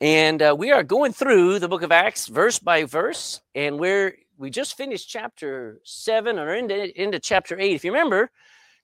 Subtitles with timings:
[0.00, 4.16] And uh, we are going through the book of Acts verse by verse, and we're
[4.36, 7.74] we just finished chapter seven or into, into chapter eight.
[7.74, 8.30] If you remember,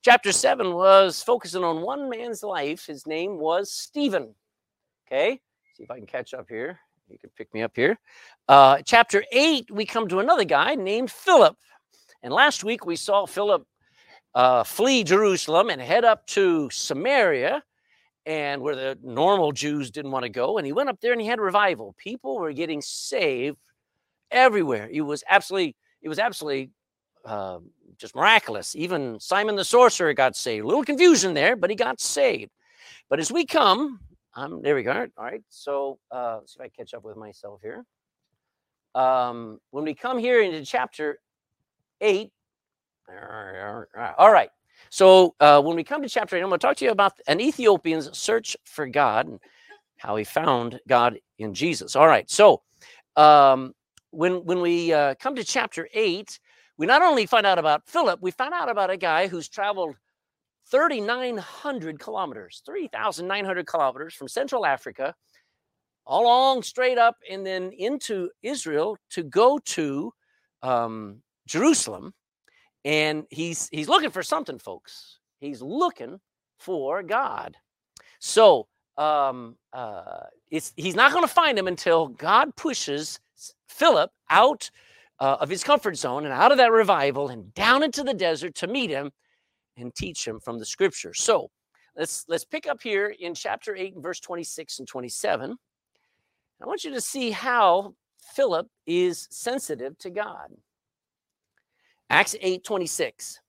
[0.03, 2.87] chapter seven was focusing on one man's life.
[2.87, 4.35] His name was Stephen.
[5.07, 5.41] Okay,
[5.77, 6.81] see if I can catch up here.
[7.09, 7.97] You can pick me up here.
[8.49, 11.57] Uh, chapter eight, we come to another guy named Philip.
[12.25, 13.65] And last week we saw Philip
[14.35, 17.63] uh, flee Jerusalem and head up to Samaria
[18.27, 20.59] and where the normal Jews didn't want to go.
[20.59, 21.95] And he went up there and he had revival.
[21.99, 23.59] People were getting saved
[24.31, 24.89] everywhere.
[24.91, 26.71] It was absolutely, it was absolutely
[27.25, 27.59] uh,
[27.99, 28.75] just miraculous.
[28.75, 30.65] Even Simon the sorcerer got saved.
[30.65, 32.51] A little confusion there, but he got saved.
[33.09, 34.01] But as we come,
[34.35, 35.07] um, there we go.
[35.17, 35.43] All right.
[35.49, 37.85] So uh, see if I catch up with myself here.
[38.95, 41.19] Um, when we come here into chapter
[42.01, 42.31] eight,
[44.19, 44.51] all right.
[44.95, 47.15] So uh, when we come to chapter 8, I'm going to talk to you about
[47.27, 49.41] an Ethiopian's search for God and
[49.97, 51.97] how he found God in Jesus.
[51.97, 52.31] All right.
[52.31, 52.63] So
[53.17, 53.75] um,
[54.13, 56.39] when, when we uh, come to chapter 8,
[56.79, 59.97] we not only find out about Philip, we find out about a guy who's traveled
[60.71, 65.13] 3,900 kilometers, 3,900 kilometers from Central Africa,
[66.07, 70.13] along straight up and then into Israel to go to
[70.63, 72.15] um, Jerusalem
[72.85, 75.19] and he's he's looking for something folks.
[75.41, 76.21] He's looking
[76.59, 77.57] for god.
[78.19, 83.19] So um uh it's he's not going to find him until god pushes
[83.69, 84.71] philip out
[85.19, 88.55] uh, of his comfort zone and out of that revival and down into the desert
[88.55, 89.11] to meet him
[89.77, 91.15] and teach him from the scripture.
[91.15, 91.51] So
[91.97, 95.57] let's let's pick up here in chapter 8 and verse 26 and 27
[96.63, 97.95] i want you to see how
[98.35, 100.49] philip is sensitive to god
[102.15, 103.41] Acts 8 26.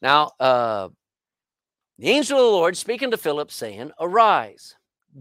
[0.00, 0.88] Now, uh,
[1.98, 4.76] the angel of the Lord speaking to Philip, saying, Arise,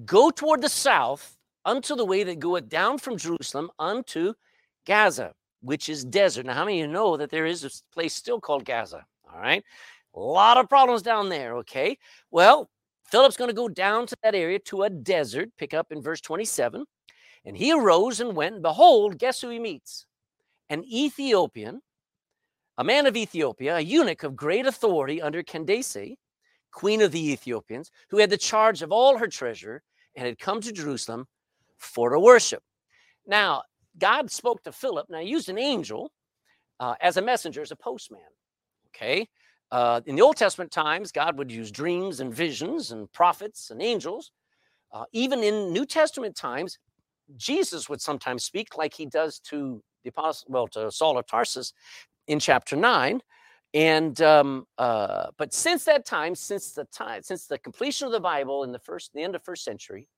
[0.05, 4.35] go toward the south unto the way that goeth down from Jerusalem unto
[4.85, 6.45] Gaza, which is desert.
[6.45, 9.03] Now, how many of you know that there is a place still called Gaza?
[9.33, 9.63] All right.
[10.13, 11.55] A lot of problems down there.
[11.57, 11.97] Okay.
[12.29, 12.69] Well,
[13.05, 16.21] Philip's going to go down to that area to a desert, pick up in verse
[16.21, 16.85] 27.
[17.45, 20.05] And he arose and went, and behold, guess who he meets?
[20.71, 21.81] An Ethiopian,
[22.77, 26.15] a man of Ethiopia, a eunuch of great authority under Candace,
[26.71, 29.83] queen of the Ethiopians, who had the charge of all her treasure
[30.15, 31.27] and had come to Jerusalem
[31.77, 32.63] for to worship.
[33.27, 33.63] Now,
[33.97, 35.07] God spoke to Philip.
[35.09, 36.13] Now, he used an angel
[36.79, 38.21] uh, as a messenger, as a postman.
[38.95, 39.27] Okay.
[39.71, 43.81] Uh, in the Old Testament times, God would use dreams and visions and prophets and
[43.81, 44.31] angels.
[44.93, 46.79] Uh, even in New Testament times,
[47.35, 51.73] Jesus would sometimes speak like he does to the apostle, well, to Saul of Tarsus
[52.27, 53.21] in chapter nine.
[53.73, 58.19] And um, uh, but since that time, since the time, since the completion of the
[58.19, 60.09] Bible in the first, the end of first century,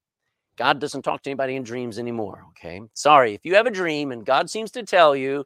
[0.57, 2.45] God doesn't talk to anybody in dreams anymore.
[2.49, 5.45] Okay, sorry if you have a dream and God seems to tell you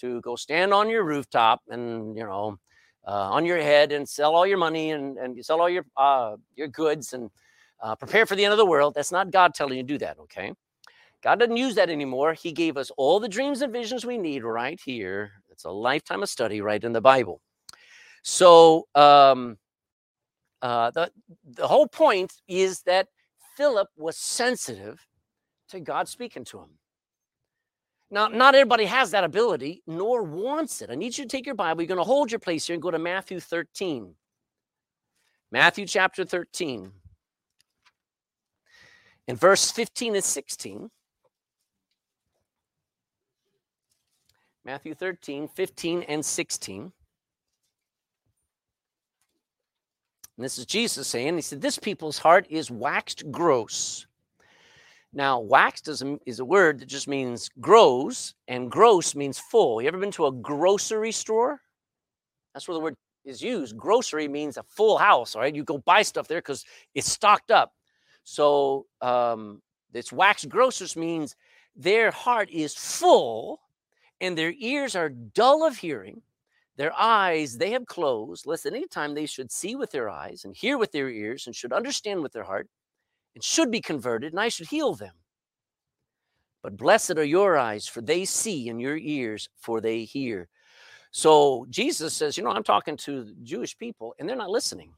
[0.00, 2.58] to go stand on your rooftop and you know
[3.06, 6.36] uh, on your head and sell all your money and and sell all your uh,
[6.56, 7.30] your goods and
[7.82, 8.94] uh, prepare for the end of the world.
[8.94, 10.18] That's not God telling you to do that.
[10.20, 10.52] Okay,
[11.26, 12.34] God doesn't use that anymore.
[12.34, 15.32] He gave us all the dreams and visions we need right here.
[15.50, 17.40] It's a lifetime of study right in the Bible.
[18.22, 19.58] So um,
[20.62, 21.10] uh, the,
[21.44, 23.08] the whole point is that
[23.56, 25.04] Philip was sensitive
[25.70, 26.78] to God speaking to him.
[28.08, 30.90] Now, not everybody has that ability, nor wants it.
[30.90, 31.82] I need you to take your Bible.
[31.82, 34.14] You're going to hold your place here and go to Matthew 13.
[35.50, 36.92] Matthew chapter 13.
[39.26, 40.88] In verse 15 and 16.
[44.66, 46.82] Matthew 13, 15, and 16.
[46.82, 46.92] And
[50.44, 54.08] this is Jesus saying, He said, This people's heart is waxed gross.
[55.12, 59.80] Now, waxed is a, is a word that just means grows, and gross means full.
[59.80, 61.60] You ever been to a grocery store?
[62.52, 63.76] That's where the word is used.
[63.76, 65.54] Grocery means a full house, all right?
[65.54, 67.72] You go buy stuff there because it's stocked up.
[68.24, 71.36] So, um, this waxed gross means
[71.76, 73.60] their heart is full
[74.20, 76.22] and their ears are dull of hearing.
[76.76, 80.54] Their eyes they have closed, lest any time they should see with their eyes and
[80.54, 82.68] hear with their ears and should understand with their heart
[83.34, 85.14] and should be converted, and I should heal them.
[86.62, 90.48] But blessed are your eyes, for they see, and your ears, for they hear.
[91.12, 94.92] So Jesus says, You know, I'm talking to Jewish people, and they're not listening.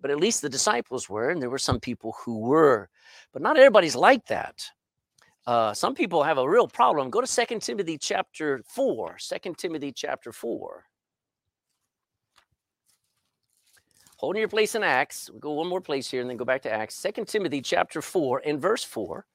[0.00, 2.88] But at least the disciples were, and there were some people who were.
[3.32, 4.64] But not everybody's like that.
[5.46, 7.10] Uh, some people have a real problem.
[7.10, 9.16] Go to Second Timothy chapter 4.
[9.18, 10.84] 2 Timothy chapter 4.
[14.24, 15.28] holding your place in Acts.
[15.28, 16.94] We'll go one more place here and then go back to Acts.
[16.94, 19.26] Second Timothy chapter 4 and verse 4.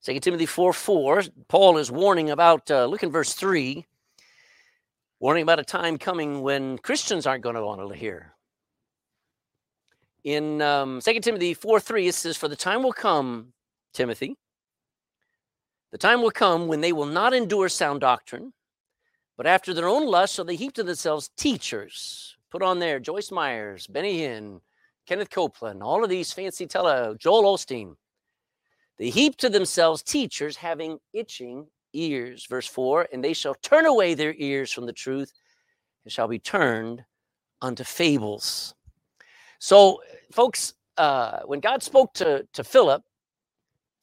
[0.00, 3.86] Second Timothy 4 4, Paul is warning about, uh, look in verse 3,
[5.18, 8.34] warning about a time coming when Christians aren't going to want to hear.
[10.24, 13.52] In um, 2 Timothy 4 3, it says, For the time will come,
[13.92, 14.36] Timothy,
[15.92, 18.52] the time will come when they will not endure sound doctrine,
[19.36, 22.36] but after their own lust, shall they heap to themselves teachers.
[22.50, 24.60] Put on there Joyce Myers, Benny Hinn,
[25.06, 27.96] Kenneth Copeland, all of these fancy tele, Joel Osteen
[28.98, 32.46] they heap to themselves teachers having itching ears.
[32.46, 35.32] Verse 4 And they shall turn away their ears from the truth
[36.04, 37.04] and shall be turned
[37.60, 38.74] unto fables.
[39.58, 40.00] So,
[40.34, 43.02] folks, uh, when God spoke to, to Philip,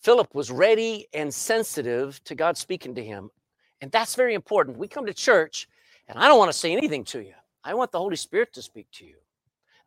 [0.02, 3.30] Philip was ready and sensitive to God speaking to him.
[3.82, 4.78] And that's very important.
[4.78, 5.68] We come to church,
[6.08, 7.34] and I don't want to say anything to you.
[7.64, 9.16] I want the Holy Spirit to speak to you.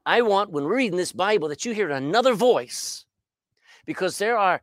[0.06, 3.06] I want, when we're reading this Bible, that you hear another voice
[3.87, 4.61] because there are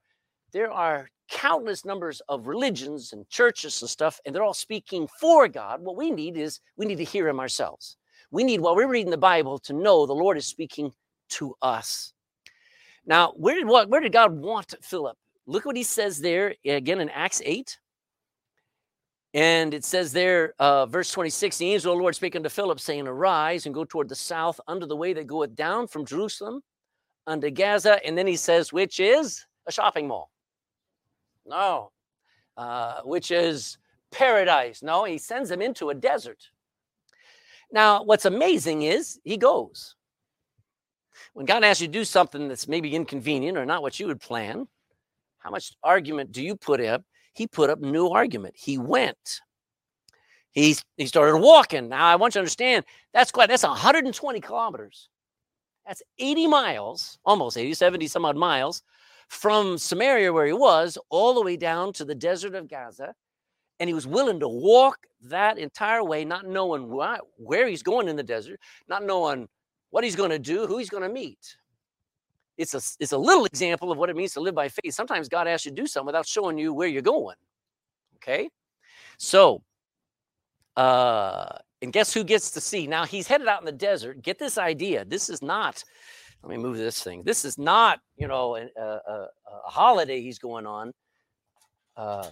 [0.54, 5.48] there are countless numbers of religions and churches and stuff, and they're all speaking for
[5.48, 5.82] God.
[5.82, 7.98] What we need is we need to hear Him ourselves.
[8.32, 10.92] We need, while we're reading the Bible, to know the Lord is speaking
[11.32, 12.14] to us.
[13.06, 13.90] Now, where did what?
[13.90, 15.18] Where did God want Philip?
[15.48, 17.78] Look what He says there again in Acts eight.
[19.34, 22.82] And it says there, uh, verse 26, the angel of the Lord spake unto Philip,
[22.82, 26.62] saying, Arise and go toward the south under the way that goeth down from Jerusalem
[27.28, 28.06] unto Gaza.
[28.06, 30.32] And then he says, which is a shopping mall.
[31.46, 31.92] No.
[32.58, 33.78] Uh, which is
[34.12, 34.84] paradise.
[34.84, 36.50] No, he sends him into a desert.
[37.72, 39.96] Now, what's amazing is he goes.
[41.34, 44.20] When God asks you to do something that's maybe inconvenient or not what you would
[44.20, 44.68] plan,
[45.40, 47.04] how much argument do you put up?
[47.34, 48.56] He put up new argument.
[48.58, 49.42] He went.
[50.52, 51.90] He, he started walking.
[51.90, 55.10] Now, I want you to understand that's quite, that's 120 kilometers.
[55.88, 58.84] That's 80 miles, almost 80, 70 some odd miles
[59.30, 63.16] from Samaria, where he was, all the way down to the desert of Gaza.
[63.80, 68.08] And he was willing to walk that entire way, not knowing why, where he's going
[68.08, 69.48] in the desert, not knowing
[69.92, 71.56] what he's going to do, who he's going to meet.
[72.58, 74.94] It's a, it's a little example of what it means to live by faith.
[74.94, 77.38] Sometimes God asks you to do something without showing you where you're going.
[78.18, 78.50] Okay?
[79.18, 79.62] So,
[80.76, 82.88] uh, and guess who gets to see?
[82.88, 84.22] Now he's headed out in the desert.
[84.22, 85.06] Get this idea.
[85.06, 85.84] This is not
[86.44, 87.24] let me move this thing.
[87.24, 90.92] This is not, you know, a, a, a holiday he's going on.
[91.96, 92.30] Uh,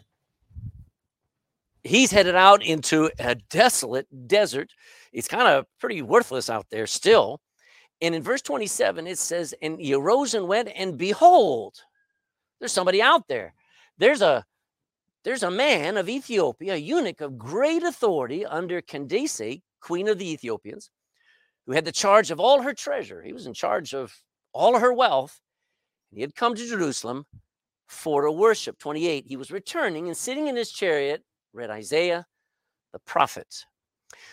[1.83, 4.71] he's headed out into a desolate desert.
[5.13, 7.39] It's kind of pretty worthless out there still.
[8.01, 11.75] And in verse 27, it says, And he arose and went, and behold,
[12.59, 13.53] there's somebody out there.
[13.97, 14.45] There's a
[15.25, 20.31] there's a man of Ethiopia, a eunuch of great authority under Candace, queen of the
[20.31, 20.89] Ethiopians,
[21.65, 23.21] who had the charge of all her treasure.
[23.21, 24.15] He was in charge of
[24.53, 25.41] all her wealth.
[26.11, 27.25] He had come to Jerusalem
[27.87, 28.79] for a worship.
[28.79, 29.25] 28.
[29.27, 32.25] He was returning and sitting in his chariot, read Isaiah
[32.93, 33.65] the prophet.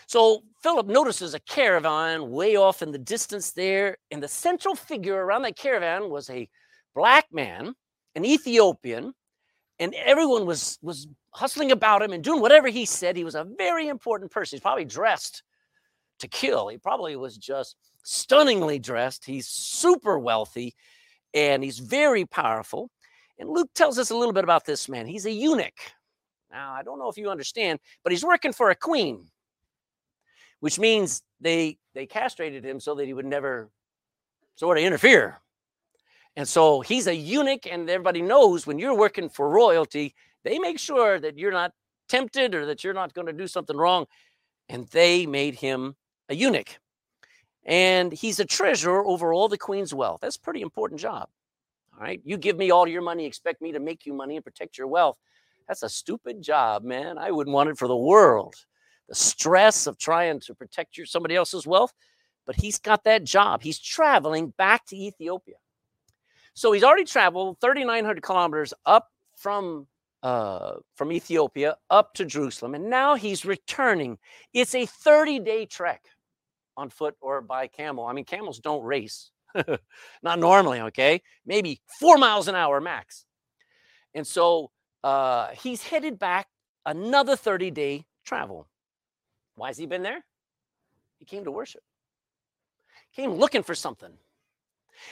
[0.05, 5.15] So Philip notices a caravan way off in the distance there, and the central figure
[5.15, 6.49] around that caravan was a
[6.95, 7.73] black man,
[8.15, 9.13] an Ethiopian,
[9.79, 13.15] and everyone was was hustling about him and doing whatever he said.
[13.15, 14.57] He was a very important person.
[14.57, 15.43] He's probably dressed
[16.19, 16.67] to kill.
[16.67, 19.23] He probably was just stunningly dressed.
[19.23, 20.73] He's super wealthy
[21.33, 22.89] and he's very powerful.
[23.37, 25.05] And Luke tells us a little bit about this man.
[25.05, 25.79] He's a eunuch.
[26.49, 29.27] Now, I don't know if you understand, but he's working for a queen,
[30.59, 33.69] which means they they castrated him so that he would never
[34.55, 35.39] sort of interfere.
[36.35, 40.77] And so he's a eunuch, and everybody knows when you're working for royalty, they make
[40.77, 41.73] sure that you're not
[42.07, 44.05] tempted or that you're not going to do something wrong.
[44.69, 45.95] And they made him
[46.29, 46.77] a eunuch.
[47.65, 50.19] And he's a treasurer over all the queen's wealth.
[50.21, 51.27] That's a pretty important job.
[51.93, 52.21] All right.
[52.23, 54.87] You give me all your money, expect me to make you money and protect your
[54.87, 55.17] wealth.
[55.67, 57.17] That's a stupid job, man.
[57.17, 58.55] I wouldn't want it for the world.
[59.09, 61.93] The stress of trying to protect your somebody else's wealth.
[62.45, 63.61] But he's got that job.
[63.61, 65.55] He's traveling back to Ethiopia.
[66.53, 69.87] So he's already traveled 3,900 kilometers up from
[70.23, 74.17] uh, from Ethiopia up to Jerusalem, and now he's returning.
[74.53, 76.03] It's a 30 day trek
[76.75, 78.05] on foot or by camel.
[78.05, 79.31] I mean, camels don't race,
[80.23, 81.21] not normally, okay?
[81.45, 83.25] Maybe four miles an hour max.
[84.13, 84.71] And so
[85.03, 86.47] uh, he's headed back
[86.85, 88.67] another 30 day travel.
[89.57, 90.23] Why has he been there?
[91.17, 91.83] He came to worship,
[93.15, 94.13] came looking for something.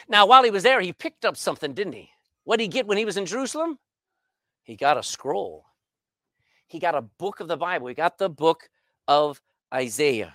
[0.08, 2.10] Now, while he was there, he picked up something, didn't he?
[2.44, 3.80] What did he get when he was in Jerusalem?
[4.64, 5.66] He got a scroll.
[6.68, 7.88] he got a book of the Bible.
[7.88, 8.70] He got the book
[9.08, 9.42] of
[9.74, 10.34] Isaiah.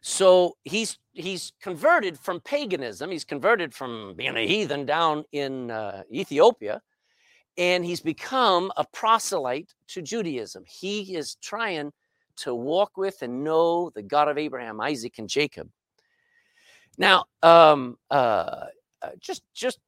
[0.00, 3.10] So he's he's converted from paganism.
[3.10, 6.80] He's converted from being a heathen down in uh, Ethiopia,
[7.56, 10.64] and he's become a proselyte to Judaism.
[10.66, 11.92] He is trying
[12.38, 15.68] to walk with and know the God of Abraham, Isaac, and Jacob.
[16.96, 18.66] Now, um, uh,
[19.02, 19.78] uh just just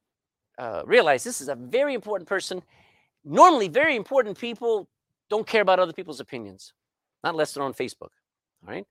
[0.57, 2.61] uh, realize this is a very important person.
[3.23, 4.87] Normally, very important people
[5.29, 6.73] don't care about other people's opinions,
[7.23, 8.09] not unless they're on Facebook.
[8.63, 8.85] All right.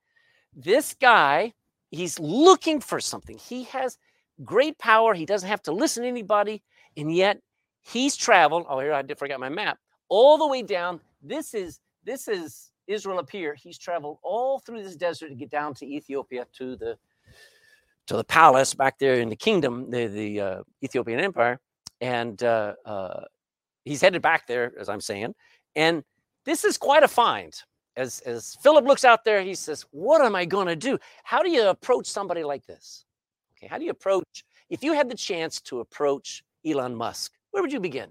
[0.55, 1.52] This guy,
[1.90, 3.38] he's looking for something.
[3.38, 3.99] He has
[4.45, 5.14] great power.
[5.14, 6.62] He doesn't have to listen to anybody.
[6.97, 7.40] And yet
[7.83, 8.67] he's traveled.
[8.69, 9.79] Oh, here I did forget my map.
[10.09, 11.00] All the way down.
[11.23, 13.54] This is this is Israel up here.
[13.54, 16.99] He's traveled all through this desert to get down to Ethiopia to the
[18.06, 21.61] to the palace back there in the kingdom, the, the uh, Ethiopian Empire.
[22.00, 23.20] And uh, uh,
[23.85, 25.32] he's headed back there, as I'm saying.
[25.76, 26.02] And
[26.44, 27.54] this is quite a find.
[27.97, 30.99] As, as Philip looks out there, he says, What am I going to do?
[31.23, 33.04] How do you approach somebody like this?
[33.56, 34.44] Okay, how do you approach?
[34.70, 38.11] If you had the chance to approach Elon Musk, where would you begin?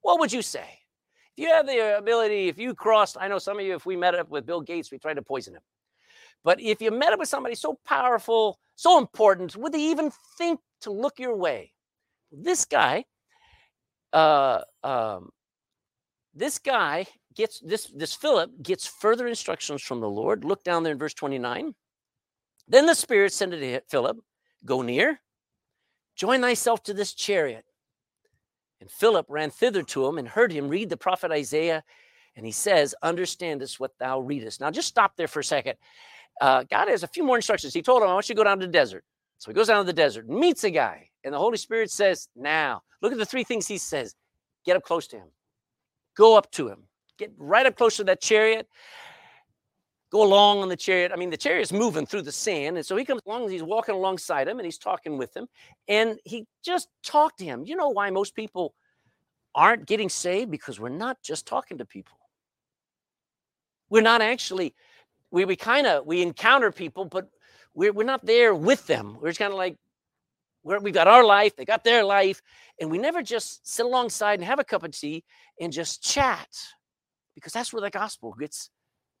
[0.00, 0.78] What would you say?
[1.36, 3.94] If you have the ability, if you crossed, I know some of you, if we
[3.94, 5.62] met up with Bill Gates, we tried to poison him.
[6.42, 10.60] But if you met up with somebody so powerful, so important, would they even think
[10.80, 11.72] to look your way?
[12.32, 13.04] This guy,
[14.14, 15.30] uh, um,
[16.34, 20.42] this guy gets this this Philip gets further instructions from the Lord.
[20.42, 21.74] Look down there in verse 29.
[22.66, 24.16] Then the Spirit said to Philip,
[24.64, 25.20] Go near,
[26.14, 27.65] join thyself to this chariot.
[28.80, 31.82] And Philip ran thither to him and heard him read the prophet Isaiah.
[32.36, 34.60] And he says, Understand Understandest what thou readest.
[34.60, 35.76] Now just stop there for a second
[36.40, 37.72] uh, God has a few more instructions.
[37.72, 39.04] He told him, I want you to go down to the desert.
[39.38, 42.28] So he goes down to the desert, meets a guy, and the Holy Spirit says,
[42.34, 44.14] Now, look at the three things he says
[44.64, 45.28] get up close to him,
[46.16, 46.84] go up to him,
[47.18, 48.66] get right up close to that chariot,
[50.16, 51.12] go along on the chariot.
[51.12, 52.76] I mean, the chariot's moving through the sand.
[52.76, 55.46] And so he comes along, and he's walking alongside him, and he's talking with him.
[55.88, 57.64] And he just talked to him.
[57.66, 58.74] You know why most people
[59.54, 60.50] aren't getting saved?
[60.50, 62.18] Because we're not just talking to people.
[63.90, 64.74] We're not actually
[65.30, 67.28] we, we kind of we encounter people, but
[67.74, 69.18] we're, we're not there with them.
[69.20, 69.76] We're just kind of like
[70.62, 72.40] we're, we've got our life, they got their life,
[72.80, 75.24] and we never just sit alongside and have a cup of tea
[75.60, 76.48] and just chat
[77.34, 78.70] because that's where the gospel gets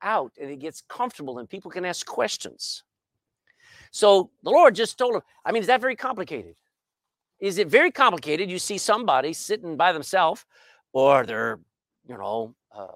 [0.02, 2.82] out and it gets comfortable and people can ask questions.
[3.90, 6.56] So the Lord just told him, I mean, is that very complicated?
[7.38, 8.50] Is it very complicated?
[8.50, 10.44] You see somebody sitting by themselves
[10.92, 11.58] or they're,
[12.08, 12.86] you know, uh,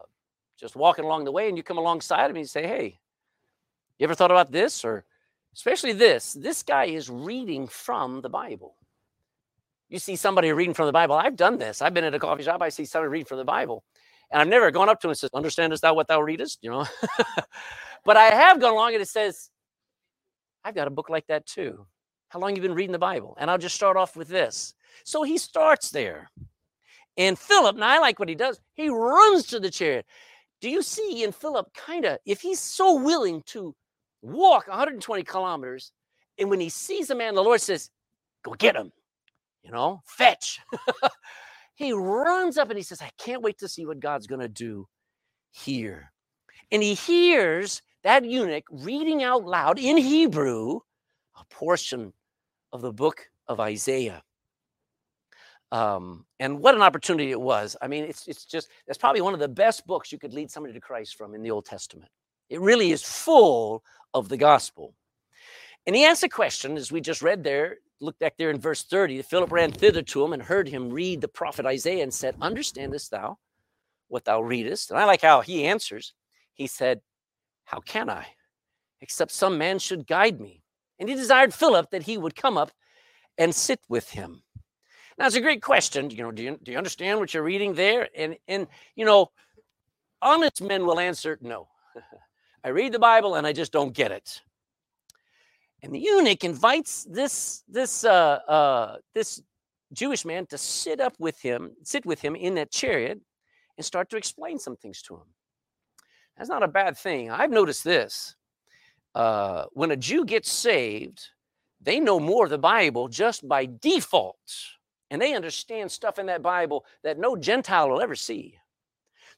[0.58, 2.98] just walking along the way and you come alongside them and you say, Hey,
[3.98, 4.84] you ever thought about this?
[4.84, 5.04] Or
[5.54, 8.76] especially this this guy is reading from the Bible.
[9.88, 11.16] You see somebody reading from the Bible.
[11.16, 11.82] I've done this.
[11.82, 12.62] I've been at a coffee shop.
[12.62, 13.84] I see somebody reading from the Bible.
[14.30, 16.58] And I've never gone up to him and said, Understandest thou what thou readest?
[16.62, 16.86] You know.
[18.04, 19.50] but I have gone along and it says,
[20.64, 21.86] I've got a book like that too.
[22.28, 23.36] How long you been reading the Bible?
[23.40, 24.74] And I'll just start off with this.
[25.04, 26.30] So he starts there.
[27.16, 28.60] And Philip, now I like what he does.
[28.74, 30.06] He runs to the chariot.
[30.60, 33.74] Do you see in Philip kind of, if he's so willing to
[34.22, 35.92] walk 120 kilometers,
[36.38, 37.90] and when he sees a man, the Lord says,
[38.42, 38.90] Go get him,
[39.62, 40.60] you know, fetch.
[41.80, 44.48] he runs up and he says, I can't wait to see what God's going to
[44.48, 44.86] do
[45.50, 46.12] here.
[46.70, 50.80] And he hears that eunuch reading out loud in Hebrew
[51.38, 52.12] a portion
[52.70, 54.22] of the book of Isaiah.
[55.72, 57.78] Um, and what an opportunity it was.
[57.80, 60.50] I mean, it's, it's just, that's probably one of the best books you could lead
[60.50, 62.10] somebody to Christ from in the Old Testament.
[62.50, 63.82] It really is full
[64.12, 64.94] of the gospel.
[65.90, 68.84] And he asked a question, as we just read there, look back there in verse
[68.84, 69.22] 30.
[69.22, 73.10] Philip ran thither to him and heard him read the prophet Isaiah and said, Understandest
[73.10, 73.38] thou
[74.06, 74.92] what thou readest?
[74.92, 76.14] And I like how he answers.
[76.54, 77.00] He said,
[77.64, 78.24] How can I?
[79.00, 80.62] Except some man should guide me.
[81.00, 82.70] And he desired Philip that he would come up
[83.36, 84.44] and sit with him.
[85.18, 86.08] Now it's a great question.
[86.10, 88.08] You know, do you, do you understand what you're reading there?
[88.16, 89.32] And and you know,
[90.22, 91.66] honest men will answer no.
[92.64, 94.40] I read the Bible and I just don't get it.
[95.82, 99.42] And the eunuch invites this this uh, uh, this
[99.92, 103.20] Jewish man to sit up with him, sit with him in that chariot,
[103.76, 105.26] and start to explain some things to him.
[106.36, 107.30] That's not a bad thing.
[107.30, 108.36] I've noticed this.
[109.14, 111.28] Uh, when a Jew gets saved,
[111.80, 114.36] they know more of the Bible just by default.
[115.10, 118.56] And they understand stuff in that Bible that no Gentile will ever see.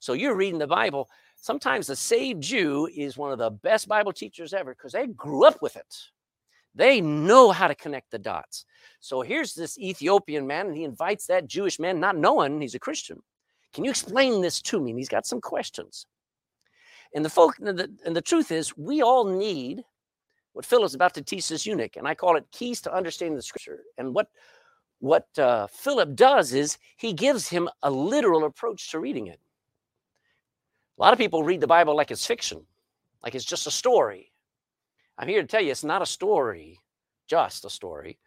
[0.01, 1.09] So you're reading the Bible.
[1.37, 5.45] Sometimes the saved Jew is one of the best Bible teachers ever because they grew
[5.45, 5.97] up with it.
[6.75, 8.65] They know how to connect the dots.
[9.01, 12.79] So here's this Ethiopian man, and he invites that Jewish man, not knowing he's a
[12.79, 13.23] Christian.
[13.75, 14.91] Can you explain this to me?
[14.91, 16.07] And he's got some questions.
[17.15, 19.85] And the folk and the, and the truth is, we all need
[20.53, 23.43] what Philip's about to teach this eunuch, and I call it keys to understanding the
[23.43, 23.81] scripture.
[23.99, 24.29] And what
[25.01, 29.41] what uh, Philip does is he gives him a literal approach to reading it.
[30.97, 32.65] A lot of people read the Bible like it's fiction,
[33.25, 34.32] like it's just a story.
[35.19, 36.81] I'm here to tell you it's not a story,
[37.29, 38.19] just a story.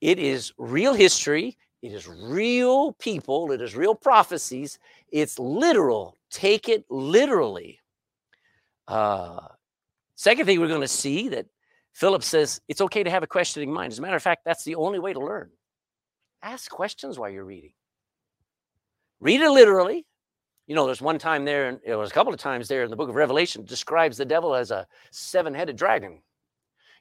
[0.00, 4.78] It is real history, it is real people, it is real prophecies,
[5.10, 6.16] it's literal.
[6.30, 7.80] Take it literally.
[8.88, 9.40] Uh,
[10.16, 11.46] second thing we're going to see that
[11.92, 13.92] Philip says it's okay to have a questioning mind.
[13.92, 15.50] As a matter of fact, that's the only way to learn.
[16.42, 17.72] Ask questions while you're reading.
[19.20, 20.06] Read it literally.
[20.66, 22.90] You know, there's one time there, and it was a couple of times there in
[22.90, 26.20] the book of Revelation, describes the devil as a seven headed dragon.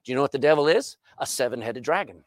[0.09, 0.97] You know what the devil is?
[1.19, 2.23] A seven headed dragon.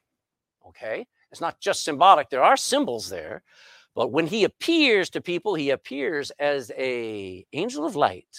[0.67, 1.07] Okay?
[1.31, 3.43] It's not just symbolic, there are symbols there.
[3.95, 8.39] But when he appears to people, he appears as a angel of light.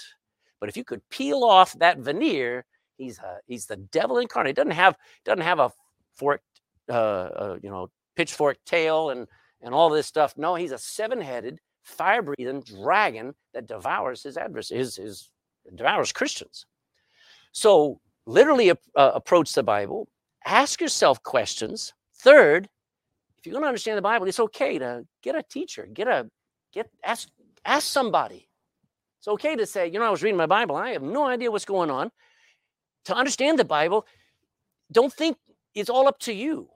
[0.60, 2.66] But if you could peel off that veneer,
[2.98, 4.52] he's a, he's the devil incarnate.
[4.52, 5.72] He doesn't have doesn't have a
[6.16, 6.44] forked
[6.90, 9.28] uh, uh, you know pitchfork tail and
[9.62, 10.34] and all this stuff.
[10.38, 15.30] No, he's a seven-headed, fire-breathing dragon that devours his adversary, his, his
[15.76, 16.66] devours Christians.
[17.52, 20.08] So literally uh, approach the Bible,
[20.46, 21.94] ask yourself questions.
[22.16, 22.70] Third,
[23.38, 26.30] if you're going to understand the Bible, it's okay to get a teacher, get a
[26.74, 27.28] get ask
[27.66, 28.48] ask somebody.
[29.20, 31.52] It's okay to say, you know, I was reading my Bible, I have no idea
[31.52, 32.12] what's going on.
[33.06, 34.06] To understand the Bible,
[34.92, 35.38] don't think
[35.76, 36.70] it's all up to you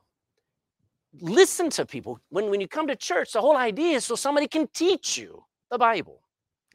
[1.22, 2.20] listen to people.
[2.30, 5.44] When, when you come to church, the whole idea is so somebody can teach you
[5.72, 6.22] the Bible.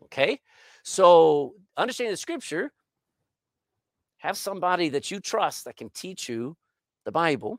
[0.05, 0.41] Okay?
[0.83, 2.73] So, understanding the scripture,
[4.23, 6.57] have somebody that you trust that can teach you
[7.05, 7.59] the Bible.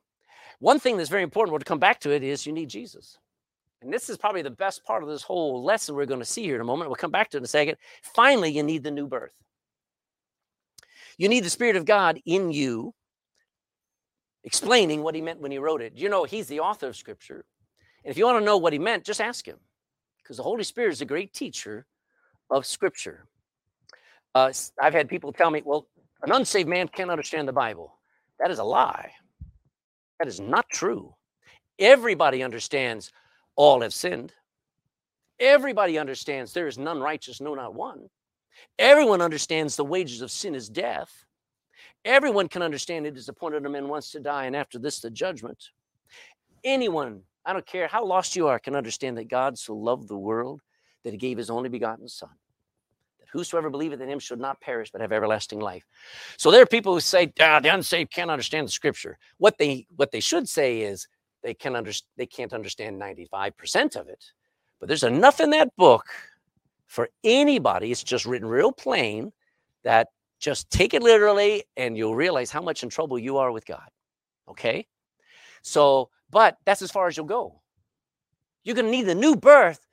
[0.59, 3.17] One thing that's very important, we'll come back to it, is you need Jesus.
[3.81, 6.43] And this is probably the best part of this whole lesson we're going to see
[6.43, 6.89] here in a moment.
[6.89, 7.75] We'll come back to it in a second.
[8.15, 9.35] Finally, you need the new birth.
[11.17, 12.93] You need the Spirit of God in you
[14.45, 15.93] explaining what he meant when he wrote it.
[15.97, 17.43] You know, he's the author of Scripture.
[18.05, 19.57] And if you want to know what he meant, just ask him,
[20.21, 21.85] because the Holy Spirit is a great teacher
[22.49, 23.27] of Scripture.
[24.33, 25.87] Uh, I've had people tell me, well,
[26.23, 27.99] an unsaved man can't understand the Bible.
[28.39, 29.11] That is a lie.
[30.19, 31.13] That is not true.
[31.79, 33.11] Everybody understands
[33.55, 34.33] all have sinned.
[35.39, 38.09] Everybody understands there is none righteous, no, not one.
[38.79, 41.25] Everyone understands the wages of sin is death.
[42.05, 45.09] Everyone can understand it is appointed a man once to die, and after this, the
[45.09, 45.69] judgment.
[46.63, 50.17] Anyone, I don't care how lost you are, can understand that God so loved the
[50.17, 50.61] world
[51.03, 52.29] that he gave his only begotten Son,
[53.33, 55.85] whosoever believeth in him should not perish but have everlasting life.
[56.37, 59.17] So there are people who say, ah, the unsaved can't understand the scripture.
[59.37, 61.07] What they what they should say is
[61.41, 64.23] they can under, they can't understand 95% of it.
[64.79, 66.05] But there's enough in that book
[66.87, 69.33] for anybody, it's just written real plain
[69.83, 73.65] that just take it literally and you'll realize how much in trouble you are with
[73.65, 73.89] God.
[74.47, 74.85] Okay?
[75.63, 77.61] So, but that's as far as you'll go.
[78.63, 79.87] You're going to need the new birth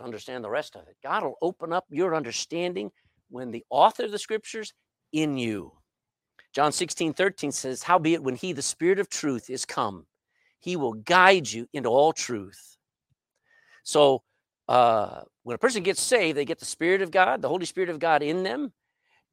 [0.00, 0.96] to understand the rest of it.
[1.02, 2.90] God will open up your understanding
[3.28, 4.72] when the author of the scriptures
[5.12, 5.72] in you.
[6.52, 10.06] John 16, 13 says, Howbeit, when he, the Spirit of truth, is come,
[10.58, 12.76] he will guide you into all truth.
[13.84, 14.22] So,
[14.68, 17.90] uh, when a person gets saved, they get the Spirit of God, the Holy Spirit
[17.90, 18.72] of God in them,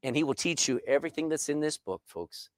[0.04, 2.50] and he will teach you everything that's in this book, folks.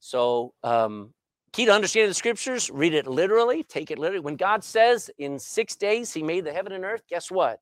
[0.00, 1.14] So, um,
[1.52, 4.20] key to understanding the scriptures, read it literally, take it literally.
[4.20, 7.60] When God says in six days he made the heaven and earth, guess what?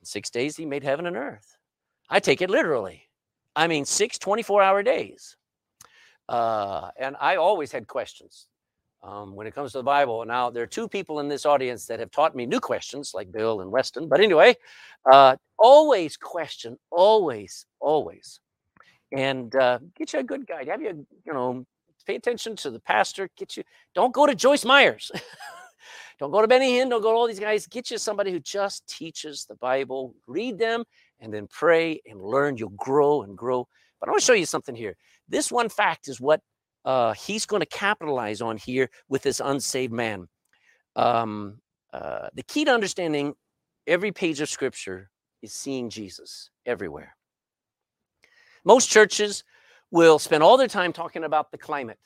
[0.00, 1.56] In six days he made heaven and earth.
[2.08, 3.08] I take it literally.
[3.54, 5.36] I mean, six 24 hour days.
[6.28, 8.46] Uh, and I always had questions
[9.02, 10.24] um, when it comes to the Bible.
[10.24, 13.32] Now, there are two people in this audience that have taught me new questions, like
[13.32, 14.08] Bill and Weston.
[14.08, 14.56] But anyway,
[15.10, 18.40] uh, always question, always, always.
[19.10, 20.68] And uh, get you a good guide.
[20.68, 21.66] Have you, you know,
[22.02, 23.28] pay attention to the pastor.
[23.36, 25.10] Get you, don't go to Joyce Myers.
[26.18, 26.90] don't go to Benny Hinn.
[26.90, 27.66] Don't go to all these guys.
[27.66, 30.14] Get you somebody who just teaches the Bible.
[30.26, 30.84] Read them
[31.20, 32.56] and then pray and learn.
[32.56, 33.66] You'll grow and grow.
[34.00, 34.96] But I want to show you something here.
[35.28, 36.40] This one fact is what
[36.84, 40.28] uh, he's going to capitalize on here with this unsaved man.
[40.96, 41.58] Um,
[41.92, 43.34] uh, the key to understanding
[43.86, 45.10] every page of scripture
[45.42, 47.16] is seeing Jesus everywhere.
[48.64, 49.44] Most churches
[49.92, 51.98] will spend all their time talking about the climate.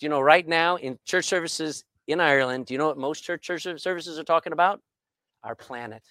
[0.00, 3.22] Do You know, right now in church services in Ireland, do you know what most
[3.22, 4.80] church, church services are talking about?
[5.44, 6.02] Our planet,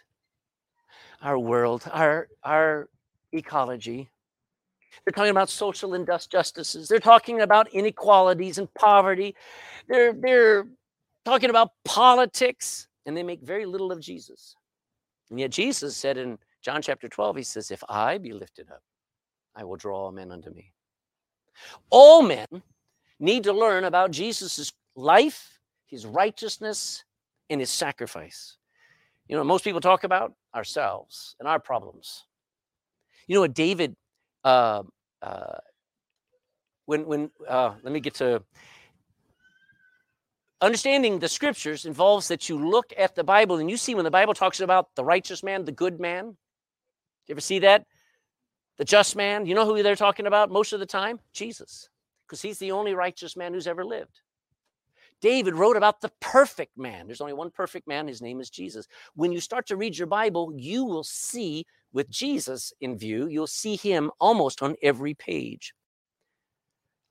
[1.22, 2.88] our world, our, our
[3.34, 4.10] ecology,
[5.06, 6.88] they're talking about social injustices.
[6.88, 9.36] They're talking about inequalities and poverty.
[9.88, 10.68] They're, they're
[11.26, 14.56] talking about politics, and they make very little of Jesus.
[15.30, 18.82] And yet, Jesus said in John chapter 12, He says, If I be lifted up,
[19.56, 20.74] I will draw all men unto me.
[21.90, 22.48] All men
[23.20, 27.04] need to learn about Jesus' life, his righteousness,
[27.50, 28.58] and his sacrifice.
[29.28, 32.26] You know, most people talk about ourselves and our problems.
[33.28, 33.96] You know what David,
[34.44, 34.84] uh,
[35.22, 35.58] uh,
[36.86, 38.44] when when uh, let me get to
[40.62, 44.12] understanding the scriptures involves that you look at the Bible and you see when the
[44.12, 46.36] Bible talks about the righteous man, the good man.
[47.28, 47.86] You ever see that?
[48.80, 49.46] The just man.
[49.46, 51.20] You know who they're talking about most of the time?
[51.34, 51.90] Jesus,
[52.26, 54.22] because he's the only righteous man who's ever lived.
[55.22, 57.06] David wrote about the perfect man.
[57.06, 58.08] There's only one perfect man.
[58.08, 58.88] His name is Jesus.
[59.16, 63.48] When you start to read your Bible, you will see, with Jesus in view, you'll
[63.48, 65.74] see him almost on every page.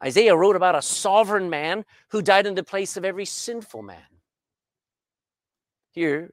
[0.02, 3.98] Isaiah wrote about a sovereign man who died in the place of every sinful man.
[5.90, 6.32] Here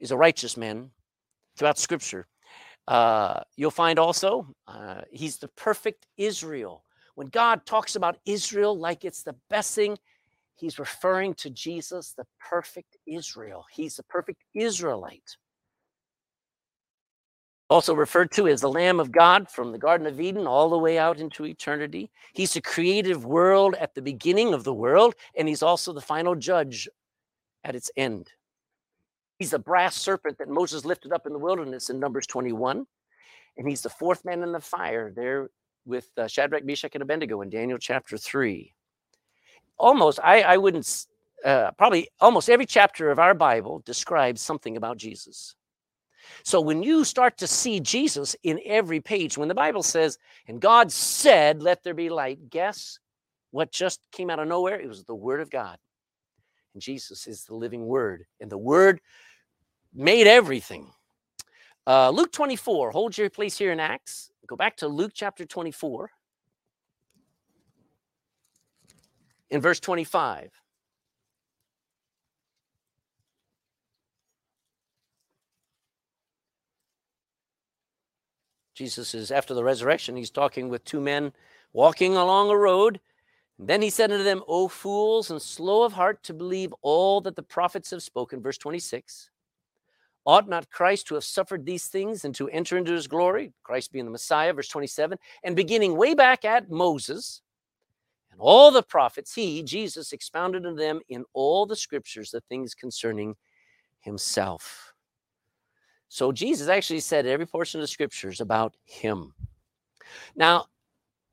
[0.00, 0.90] is a righteous man
[1.56, 2.26] throughout Scripture.
[2.86, 6.84] Uh, you'll find also uh, he's the perfect Israel.
[7.14, 9.96] When God talks about Israel like it's the best thing,
[10.56, 13.64] he's referring to Jesus, the perfect Israel.
[13.72, 15.36] He's the perfect Israelite
[17.70, 20.78] also referred to as the Lamb of God from the Garden of Eden all the
[20.78, 22.10] way out into eternity.
[22.32, 26.34] He's the creative world at the beginning of the world, and he's also the final
[26.34, 26.88] judge
[27.64, 28.30] at its end.
[29.38, 32.86] He's the brass serpent that Moses lifted up in the wilderness in Numbers 21.
[33.56, 35.50] And he's the fourth man in the fire there
[35.86, 38.72] with uh, Shadrach, Meshach, and Abednego in Daniel chapter 3.
[39.78, 41.06] Almost, I, I wouldn't,
[41.44, 45.54] uh, probably almost every chapter of our Bible describes something about Jesus.
[46.42, 50.18] So when you start to see Jesus in every page, when the Bible says,
[50.48, 52.98] and God said, let there be light, guess
[53.50, 54.80] what just came out of nowhere?
[54.80, 55.78] It was the Word of God.
[56.74, 58.26] And Jesus is the living Word.
[58.40, 59.00] And the Word
[59.94, 60.90] made everything.
[61.86, 64.30] Uh, Luke 24, hold your place here in Acts.
[64.46, 66.10] Go back to Luke chapter 24
[69.50, 70.50] in verse 25.
[78.74, 81.32] Jesus is after the resurrection, he's talking with two men
[81.72, 83.00] walking along a road.
[83.58, 87.20] And then he said unto them, O fools and slow of heart to believe all
[87.22, 88.42] that the prophets have spoken.
[88.42, 89.30] Verse 26.
[90.26, 93.52] Ought not Christ to have suffered these things and to enter into his glory?
[93.62, 95.18] Christ being the Messiah, verse 27.
[95.44, 97.42] And beginning way back at Moses
[98.32, 102.74] and all the prophets, he, Jesus, expounded to them in all the scriptures the things
[102.74, 103.36] concerning
[104.00, 104.94] himself.
[106.08, 109.34] So Jesus actually said every portion of the scriptures about him.
[110.34, 110.66] Now,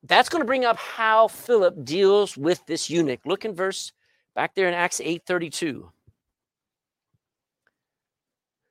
[0.04, 3.20] that's going to bring up how Philip deals with this eunuch.
[3.26, 3.94] Look in verse
[4.36, 5.90] back there in Acts 8:32.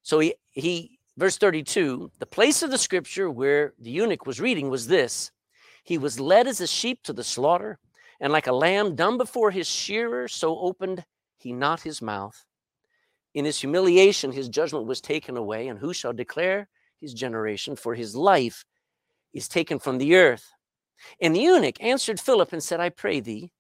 [0.02, 4.70] So he he verse 32, the place of the scripture where the eunuch was reading
[4.70, 5.30] was this.
[5.84, 7.78] He was led as a sheep to the slaughter,
[8.20, 11.04] and like a lamb dumb before his shearer, so opened
[11.36, 12.44] he not his mouth.
[13.34, 16.68] In his humiliation, his judgment was taken away, and who shall declare
[17.00, 17.76] his generation?
[17.76, 18.64] For his life
[19.32, 20.52] is taken from the earth.
[21.20, 23.50] And the eunuch answered Philip and said, I pray thee,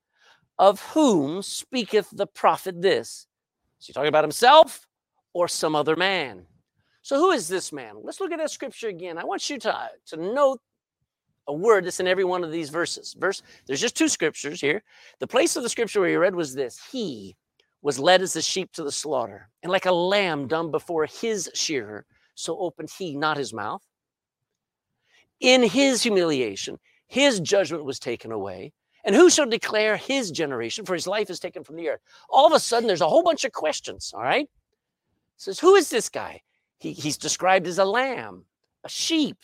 [0.58, 3.26] of whom speaketh the prophet this?
[3.80, 4.86] Is he talking about himself
[5.32, 6.46] or some other man?
[7.02, 7.96] So, who is this man?
[8.02, 9.16] Let's look at that scripture again.
[9.16, 10.60] I want you to, to note
[11.46, 13.14] a word that's in every one of these verses.
[13.18, 14.82] Verse, there's just two scriptures here.
[15.18, 17.36] The place of the scripture where you read was this He
[17.82, 21.50] was led as a sheep to the slaughter, and like a lamb dumb before his
[21.54, 23.82] shearer, so opened he not his mouth.
[25.40, 26.78] In his humiliation,
[27.10, 28.72] his judgment was taken away.
[29.02, 30.86] And who shall declare his generation?
[30.86, 32.00] For his life is taken from the earth.
[32.28, 34.48] All of a sudden, there's a whole bunch of questions, all right?
[35.36, 36.42] Says, who is this guy?
[36.78, 38.44] He, he's described as a lamb,
[38.84, 39.38] a sheep.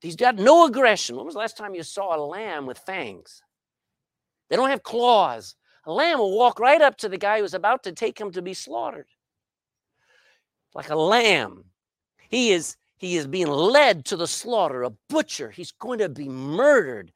[0.00, 1.16] He's got no aggression.
[1.16, 3.42] When was the last time you saw a lamb with fangs?
[4.48, 5.56] They don't have claws.
[5.86, 8.42] A lamb will walk right up to the guy who's about to take him to
[8.42, 9.08] be slaughtered.
[10.72, 11.64] Like a lamb.
[12.28, 15.50] He is he is being led to the slaughter, a butcher.
[15.50, 17.12] He's going to be murdered.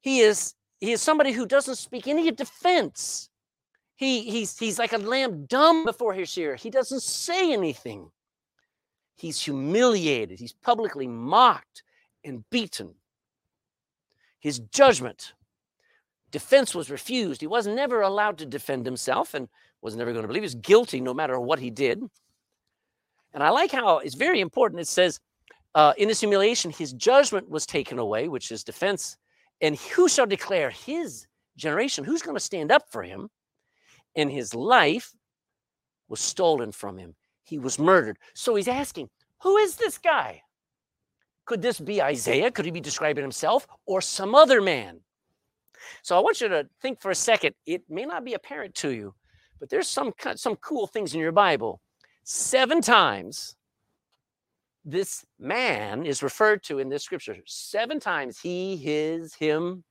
[0.00, 3.28] He is he is somebody who doesn't speak any defense.
[3.96, 6.56] He he's he's like a lamb dumb before his shearer.
[6.56, 8.10] He doesn't say anything.
[9.16, 10.38] He's humiliated.
[10.38, 11.82] He's publicly mocked
[12.24, 12.94] and beaten.
[14.38, 15.32] His judgment
[16.30, 17.40] defense was refused.
[17.40, 19.48] He was never allowed to defend himself and
[19.80, 22.02] was never going to believe he was guilty no matter what he did.
[23.34, 24.80] And I like how it's very important.
[24.80, 25.20] It says,
[25.74, 29.16] uh, in his humiliation, his judgment was taken away, which is defense.
[29.60, 32.04] And who shall declare his generation?
[32.04, 33.28] Who's going to stand up for him?
[34.16, 35.12] And his life
[36.08, 37.14] was stolen from him.
[37.44, 38.18] He was murdered.
[38.34, 39.08] So he's asking,
[39.42, 40.42] who is this guy?
[41.44, 42.50] Could this be Isaiah?
[42.50, 45.00] Could he be describing himself or some other man?
[46.02, 47.54] So I want you to think for a second.
[47.66, 49.14] It may not be apparent to you,
[49.60, 51.80] but there's some some cool things in your Bible.
[52.30, 53.56] Seven times
[54.84, 57.38] this man is referred to in this scripture.
[57.46, 59.82] Seven times he, his, him.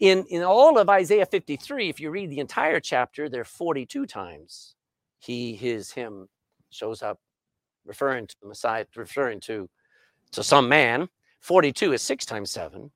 [0.00, 4.06] In, in all of Isaiah 53, if you read the entire chapter, there are 42
[4.06, 4.74] times
[5.20, 6.28] he, his, him
[6.70, 7.20] shows up,
[7.84, 9.70] referring to the Messiah, referring to,
[10.32, 11.08] to some man.
[11.42, 12.90] 42 is six times seven.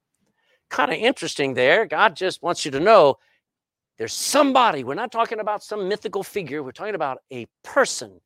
[0.70, 1.86] Kind of interesting there.
[1.86, 3.14] God just wants you to know
[3.96, 4.82] there's somebody.
[4.82, 6.64] We're not talking about some mythical figure.
[6.64, 8.20] We're talking about a person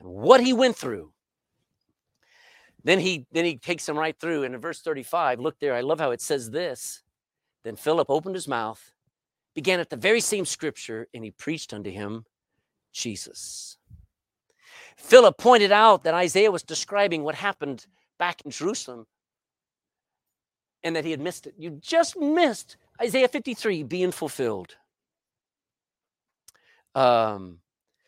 [0.00, 1.12] and what he went through.
[2.84, 4.44] Then he then he takes him right through.
[4.44, 5.74] And in verse 35, look there.
[5.74, 7.02] I love how it says this.
[7.64, 8.92] Then Philip opened his mouth,
[9.54, 12.24] began at the very same scripture, and he preached unto him
[12.92, 13.76] Jesus.
[14.96, 17.86] Philip pointed out that Isaiah was describing what happened
[18.18, 19.06] back in Jerusalem
[20.82, 21.54] and that he had missed it.
[21.58, 24.76] You just missed Isaiah 53 being fulfilled.
[26.94, 27.58] Um,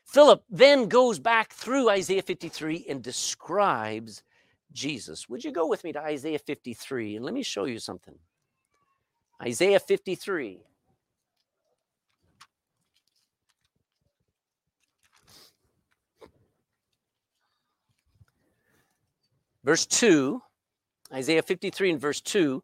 [0.09, 4.23] Philip then goes back through Isaiah 53 and describes
[4.73, 5.29] Jesus.
[5.29, 8.19] Would you go with me to Isaiah 53 and let me show you something?
[9.43, 10.61] Isaiah 53.
[19.63, 20.41] Verse 2,
[21.13, 22.63] Isaiah 53 and verse 2.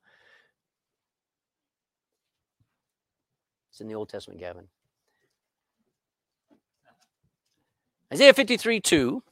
[3.70, 4.68] It's in the Old Testament, Gavin.
[8.12, 9.22] Isaiah 53 2.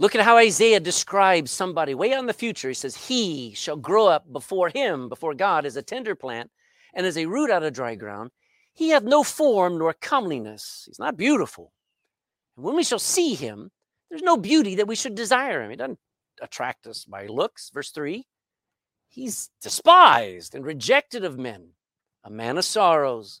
[0.00, 2.68] Look at how Isaiah describes somebody way on the future.
[2.68, 6.50] He says, He shall grow up before him, before God, as a tender plant
[6.94, 8.30] and as a root out of dry ground.
[8.74, 10.84] He hath no form nor comeliness.
[10.86, 11.72] He's not beautiful.
[12.56, 13.72] And when we shall see him,
[14.08, 15.70] there's no beauty that we should desire him.
[15.70, 15.98] He doesn't
[16.40, 17.70] attract us by looks.
[17.74, 18.24] Verse 3
[19.08, 21.70] He's despised and rejected of men,
[22.22, 23.40] a man of sorrows,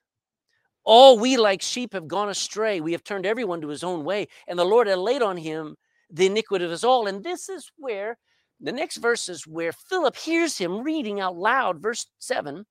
[0.83, 2.81] All we like sheep have gone astray.
[2.81, 5.75] We have turned everyone to his own way, and the Lord had laid on him
[6.09, 7.07] the iniquity of us all.
[7.07, 8.17] And this is where
[8.59, 12.65] the next verse is where Philip hears him reading out loud, verse 7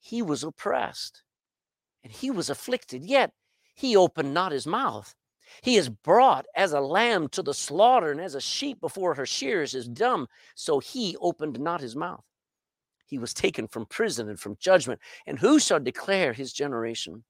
[0.00, 1.22] He was oppressed
[2.02, 3.32] and he was afflicted, yet
[3.74, 5.14] he opened not his mouth.
[5.62, 9.26] He is brought as a lamb to the slaughter, and as a sheep before her
[9.26, 12.24] shears is dumb, so he opened not his mouth.
[13.06, 15.00] He was taken from prison and from judgment.
[15.26, 17.24] And who shall declare his generation?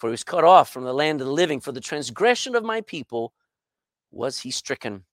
[0.00, 1.60] For he was cut off from the land of the living.
[1.60, 3.34] For the transgression of my people
[4.10, 5.04] was he stricken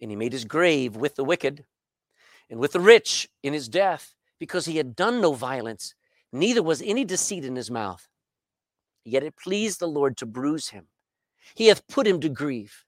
[0.00, 1.64] and he made his grave with the wicked
[2.50, 5.94] and with the rich in his death, because he had done no violence,
[6.30, 8.06] neither was any deceit in his mouth.
[9.04, 10.86] Yet it pleased the Lord to bruise him.
[11.54, 12.84] He hath put him to grief.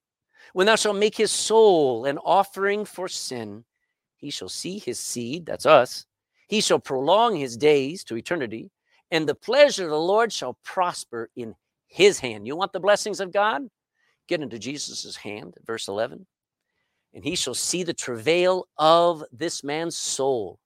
[0.52, 3.64] When thou shalt make his soul an offering for sin,
[4.16, 6.04] he shall see his seed, that's us.
[6.48, 8.70] He shall prolong his days to eternity,
[9.10, 11.54] and the pleasure of the Lord shall prosper in
[11.86, 12.46] his hand.
[12.46, 13.62] You want the blessings of God?
[14.28, 16.26] Get into Jesus' hand, verse 11
[17.16, 20.60] and he shall see the travail of this man's soul,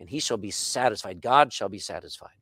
[0.00, 1.20] and he shall be satisfied.
[1.20, 2.40] God shall be satisfied.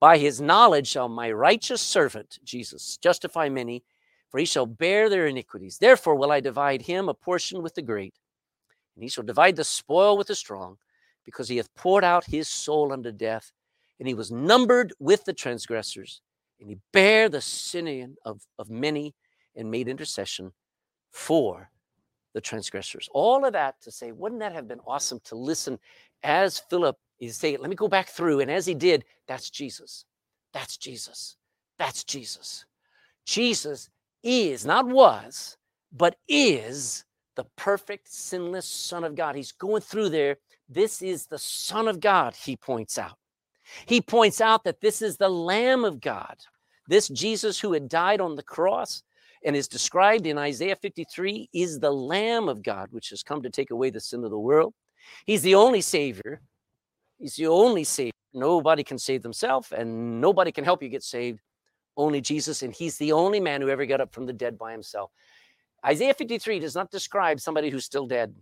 [0.00, 3.84] By his knowledge shall my righteous servant, Jesus, justify many,
[4.30, 5.78] for he shall bear their iniquities.
[5.78, 8.16] Therefore will I divide him a portion with the great,
[8.96, 10.76] and he shall divide the spoil with the strong,
[11.24, 13.52] because he hath poured out his soul unto death,
[13.98, 16.20] and he was numbered with the transgressors,
[16.60, 19.14] and he bare the sin of, of many,
[19.54, 20.52] and made intercession
[21.10, 21.70] for
[22.34, 23.08] the transgressors.
[23.12, 25.78] All of that to say, wouldn't that have been awesome to listen
[26.22, 28.40] as Philip is saying, let me go back through.
[28.40, 30.04] And as he did, that's Jesus.
[30.52, 31.36] That's Jesus.
[31.78, 32.66] That's Jesus.
[33.24, 33.88] Jesus
[34.22, 35.56] is, not was,
[35.92, 37.04] but is
[37.36, 39.34] the perfect, sinless Son of God.
[39.34, 40.36] He's going through there.
[40.68, 43.16] This is the Son of God, he points out.
[43.86, 46.36] He points out that this is the Lamb of God.
[46.88, 49.02] This Jesus who had died on the cross
[49.44, 53.50] and is described in Isaiah 53 is the Lamb of God, which has come to
[53.50, 54.74] take away the sin of the world.
[55.24, 56.40] He's the only Savior.
[57.18, 58.12] He's the only Savior.
[58.34, 61.40] Nobody can save themselves, and nobody can help you get saved.
[61.96, 64.72] Only Jesus, and He's the only man who ever got up from the dead by
[64.72, 65.10] himself.
[65.84, 68.34] Isaiah 53 does not describe somebody who's still dead.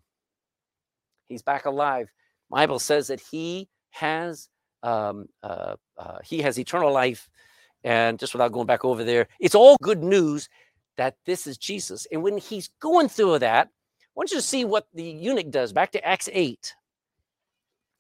[1.28, 2.08] He's back alive.
[2.50, 4.48] Bible says that He has
[4.84, 7.28] um, uh, uh, he has eternal life.
[7.82, 10.48] And just without going back over there, it's all good news
[10.96, 12.06] that this is Jesus.
[12.12, 15.72] And when he's going through that, I want you to see what the eunuch does.
[15.72, 16.74] Back to Acts 8,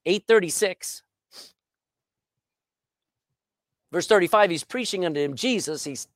[0.06, 1.02] 836.
[3.92, 5.84] Verse 35, he's preaching unto him Jesus.
[5.84, 6.08] He's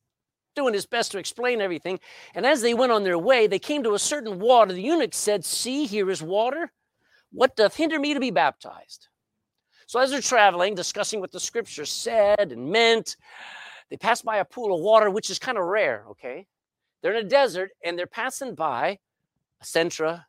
[0.57, 2.01] doing his best to explain everything.
[2.35, 4.73] And as they went on their way, they came to a certain water.
[4.73, 6.73] The eunuch said, See, here is water.
[7.31, 9.09] What doth hinder me to be baptized?
[9.89, 13.17] So as they're traveling, discussing what the scripture said and meant,
[13.89, 16.47] they pass by a pool of water, which is kind of rare, okay?
[17.01, 18.99] They're in a desert and they're passing by
[19.63, 20.27] a Centra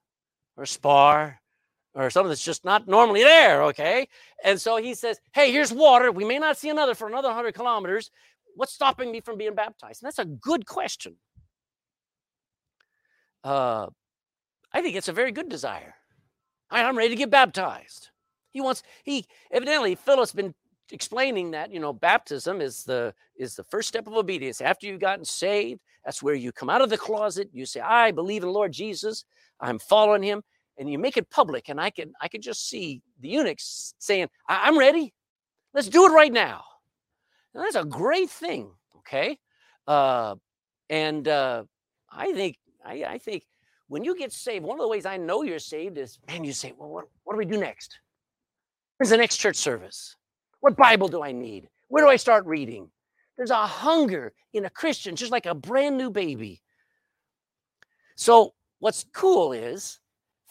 [0.56, 1.41] or a Spar
[1.93, 4.08] or something that's just not normally there, okay?
[4.45, 6.10] And so he says, Hey, here's water.
[6.10, 8.12] We may not see another for another 100 kilometers.
[8.56, 10.02] What's stopping me from being baptized?
[10.02, 11.17] And that's a good question.
[13.43, 13.88] Uh,
[14.72, 15.95] I think it's a very good desire.
[16.72, 18.10] I'm ready to get baptized.
[18.51, 20.53] He wants, he evidently, Philip's been
[20.91, 24.62] explaining that you know baptism is the is the first step of obedience.
[24.62, 27.49] After you've gotten saved that's where you come out of the closet.
[27.53, 29.25] You say i believe in lord jesus.
[29.59, 30.41] I'm following him.
[30.77, 34.29] And you make it public and i can i can just see the eunuchs saying
[34.47, 35.13] I- am ready.
[35.73, 36.63] Let's do it right now
[37.53, 39.38] that's a great thing okay?
[39.88, 40.35] Uh
[40.89, 41.63] and uh
[42.12, 43.43] i think i i think
[43.88, 46.53] when you get saved one of the ways i know you're saved is man you
[46.53, 47.99] say well what, what do we do next
[48.99, 50.15] where's the next church service
[50.59, 51.69] what Bible do I need?
[51.88, 52.89] Where do I start reading?
[53.38, 56.62] There's a hunger in a Christian, just like a brand new baby.
[58.15, 59.99] So, what's cool is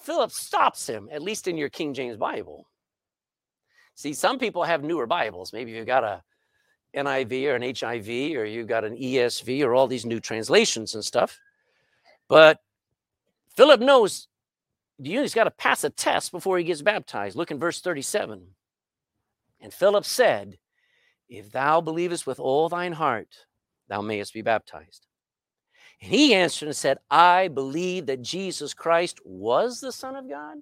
[0.01, 2.67] Philip stops him, at least in your King James Bible.
[3.95, 5.53] See, some people have newer Bibles.
[5.53, 6.23] Maybe you've got a
[6.97, 11.05] NIV or an HIV or you've got an ESV or all these new translations and
[11.05, 11.39] stuff.
[12.29, 12.61] But
[13.57, 14.28] Philip knows
[15.03, 17.37] he's got to pass a test before he gets baptized.
[17.37, 18.47] Look in verse 37.
[19.61, 20.59] And Philip said,
[21.29, 23.29] If thou believest with all thine heart,
[23.89, 25.07] thou mayest be baptized.
[26.01, 30.59] And he answered and said, I believe that Jesus Christ was the Son of God.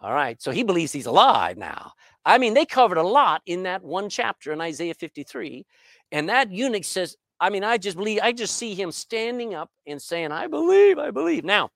[0.00, 1.92] All right, so he believes he's alive now.
[2.24, 5.64] I mean, they covered a lot in that one chapter in Isaiah 53.
[6.12, 9.70] And that eunuch says, I mean, I just believe, I just see him standing up
[9.86, 11.44] and saying, I believe, I believe.
[11.44, 11.70] Now,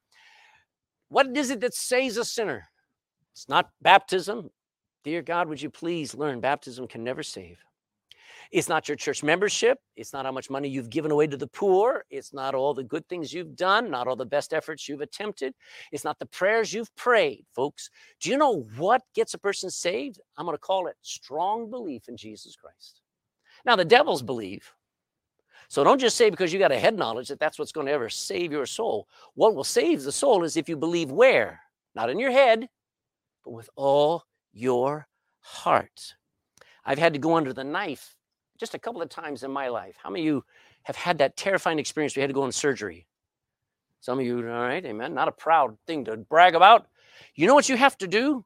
[1.11, 2.69] what is it that saves a sinner?
[3.33, 4.51] It's not baptism,
[5.03, 7.59] Dear God, would you please learn baptism can never save?
[8.53, 9.79] It's not your church membership.
[9.97, 12.05] It's not how much money you've given away to the poor.
[12.11, 15.55] It's not all the good things you've done, not all the best efforts you've attempted.
[15.93, 17.89] It's not the prayers you've prayed, folks.
[18.21, 20.21] Do you know what gets a person saved?
[20.37, 23.01] I'm going to call it strong belief in Jesus Christ.
[23.65, 24.71] Now, the devils believe.
[25.71, 27.93] So don't just say because you got a head knowledge that that's what's going to
[27.93, 29.07] ever save your soul.
[29.35, 31.61] What will save the soul is if you believe where?
[31.95, 32.69] Not in your head,
[33.45, 35.07] but with all your
[35.39, 36.17] heart.
[36.85, 38.17] I've had to go under the knife
[38.59, 39.95] just a couple of times in my life.
[40.03, 40.45] How many of you
[40.83, 42.17] have had that terrifying experience?
[42.17, 43.07] We had to go in surgery.
[44.01, 45.15] Some of you, all right, amen.
[45.15, 46.89] Not a proud thing to brag about.
[47.37, 48.45] You know what you have to do?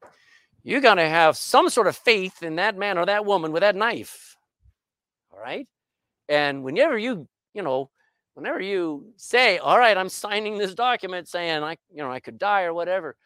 [0.63, 3.63] You got to have some sort of faith in that man or that woman with
[3.63, 4.37] that knife.
[5.33, 5.67] All right.
[6.29, 7.91] And whenever you, you know,
[8.35, 12.39] whenever you say, all right, I'm signing this document saying I, you know, I could
[12.39, 13.17] die or whatever,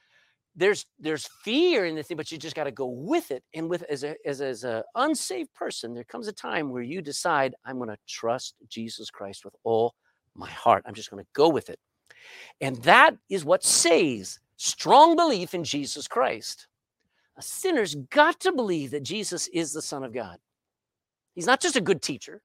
[0.56, 3.44] there's there's fear in the thing, but you just got to go with it.
[3.54, 7.00] And with as a as, as a unsaved person, there comes a time where you
[7.00, 9.94] decide, I'm going to trust Jesus Christ with all
[10.34, 10.84] my heart.
[10.86, 11.78] I'm just going to go with it.
[12.60, 16.66] And that is what saves strong belief in Jesus Christ.
[17.36, 20.38] A sinner's got to believe that Jesus is the Son of God.
[21.34, 22.42] He's not just a good teacher.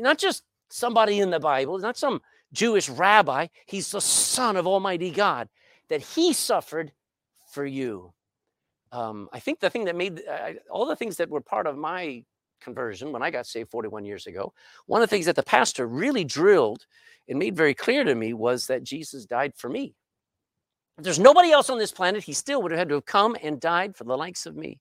[0.00, 1.78] Not just somebody in the Bible.
[1.78, 2.20] Not some
[2.52, 3.48] Jewish rabbi.
[3.66, 5.48] He's the Son of Almighty God.
[5.88, 6.92] That he suffered
[7.52, 8.12] for you.
[8.92, 10.22] Um, I think the thing that made
[10.70, 12.24] all the things that were part of my
[12.60, 14.52] conversion when I got saved 41 years ago,
[14.86, 16.86] one of the things that the pastor really drilled
[17.28, 19.94] and made very clear to me was that Jesus died for me.
[20.98, 23.36] If there's nobody else on this planet, he still would have had to have come
[23.42, 24.80] and died for the likes of me.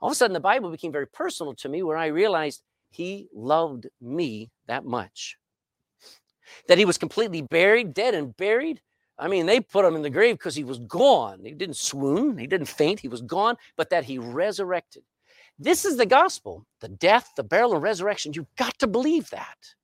[0.00, 3.28] All of a sudden, the Bible became very personal to me where I realized he
[3.32, 5.38] loved me that much.
[6.68, 8.80] That he was completely buried, dead and buried,
[9.20, 11.40] I mean, they put him in the grave because he was gone.
[11.44, 15.02] He didn't swoon, he didn't faint, he was gone, but that he resurrected.
[15.58, 18.32] This is the gospel the death, the burial, and resurrection.
[18.32, 19.74] You've got to believe that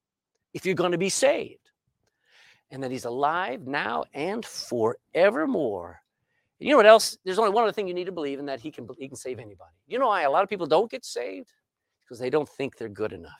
[0.54, 1.60] if you're going to be saved.
[2.70, 6.00] And that he's alive now and forevermore.
[6.58, 7.18] You know what else?
[7.24, 9.16] There's only one other thing you need to believe, and that he can he can
[9.16, 9.70] save anybody.
[9.86, 11.52] You know why a lot of people don't get saved?
[12.06, 13.32] Because they don't think they're good enough.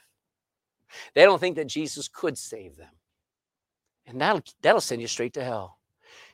[1.15, 2.91] They don't think that Jesus could save them.
[4.07, 5.79] And that'll that'll send you straight to hell.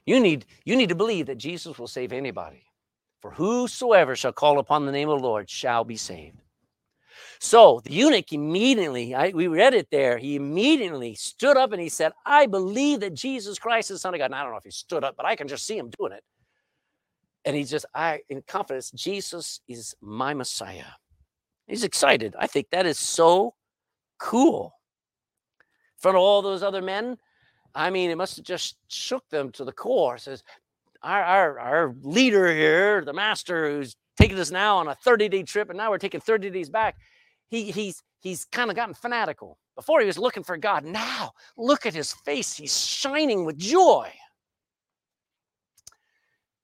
[0.07, 2.65] You need, you need to believe that Jesus will save anybody.
[3.21, 6.43] For whosoever shall call upon the name of the Lord shall be saved.
[7.39, 11.89] So the eunuch immediately, I, we read it there, he immediately stood up and he
[11.89, 14.27] said, I believe that Jesus Christ is the Son of God.
[14.27, 16.13] And I don't know if he stood up, but I can just see him doing
[16.13, 16.25] it.
[17.45, 20.85] And he just, I, in confidence, Jesus is my Messiah.
[21.73, 22.37] He's excited.
[22.39, 23.55] I think that is so
[24.19, 24.75] cool.
[25.59, 27.17] In front of all those other men,
[27.75, 30.19] I mean, it must have just shook them to the core.
[30.19, 30.43] Says,
[31.03, 35.45] our, our, our leader here, the master who's taking us now on a 30 day
[35.45, 36.99] trip, and now we're taking 30 days back.
[37.49, 39.57] He, he's he's kind of gotten fanatical.
[39.75, 40.85] Before he was looking for God.
[40.85, 42.55] Now look at his face.
[42.55, 44.13] He's shining with joy.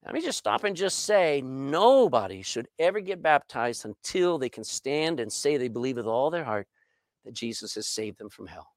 [0.05, 4.65] Let me just stop and just say nobody should ever get baptized until they can
[4.65, 6.67] stand and say they believe with all their heart
[7.25, 8.69] that Jesus has saved them from hell.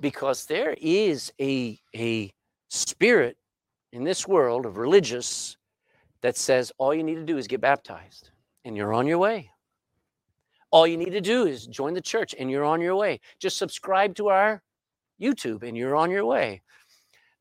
[0.00, 2.32] Because there is a, a
[2.68, 3.36] spirit
[3.92, 5.56] in this world of religious
[6.22, 8.30] that says all you need to do is get baptized
[8.64, 9.50] and you're on your way.
[10.70, 13.20] All you need to do is join the church and you're on your way.
[13.38, 14.62] Just subscribe to our
[15.20, 16.62] YouTube and you're on your way.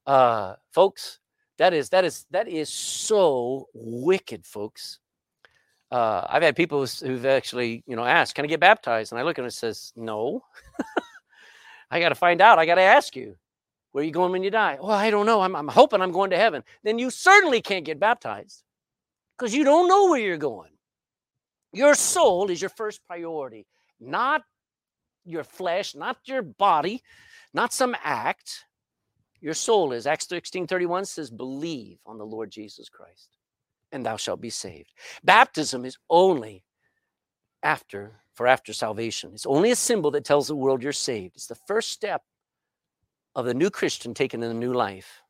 [0.05, 1.19] Uh, folks,
[1.57, 4.99] that is that is that is so wicked, folks.
[5.91, 9.23] Uh, I've had people who've actually, you know, asked, "Can I get baptized?" And I
[9.23, 10.43] look at it and says, "No."
[11.91, 12.57] I got to find out.
[12.57, 13.35] I got to ask you.
[13.91, 14.77] Where are you going when you die?
[14.81, 15.41] Well, I don't know.
[15.41, 16.63] I'm, I'm hoping I'm going to heaven.
[16.83, 18.63] Then you certainly can't get baptized
[19.37, 20.71] because you don't know where you're going.
[21.73, 23.65] Your soul is your first priority,
[23.99, 24.43] not
[25.25, 27.01] your flesh, not your body,
[27.53, 28.65] not some act.
[29.41, 30.05] Your soul is.
[30.05, 33.37] Acts 16 31 says, Believe on the Lord Jesus Christ,
[33.91, 34.93] and thou shalt be saved.
[35.23, 36.63] Baptism is only
[37.63, 39.31] after, for after salvation.
[39.33, 41.35] It's only a symbol that tells the world you're saved.
[41.35, 42.23] It's the first step
[43.35, 45.21] of the new Christian taking in a new life.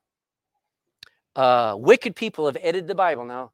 [1.36, 3.24] Uh, wicked people have edited the Bible.
[3.26, 3.51] Now,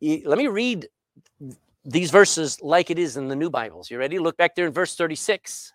[0.00, 0.88] let me read
[1.84, 3.90] these verses like it is in the new Bibles.
[3.90, 4.18] You ready?
[4.18, 5.73] Look back there in verse 36.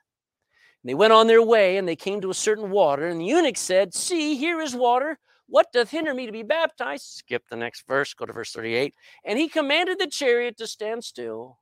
[0.83, 3.07] And they went on their way and they came to a certain water.
[3.07, 5.19] And the eunuch said, See, here is water.
[5.47, 7.05] What doth hinder me to be baptized?
[7.05, 8.93] Skip the next verse, go to verse 38.
[9.25, 11.57] And he commanded the chariot to stand still.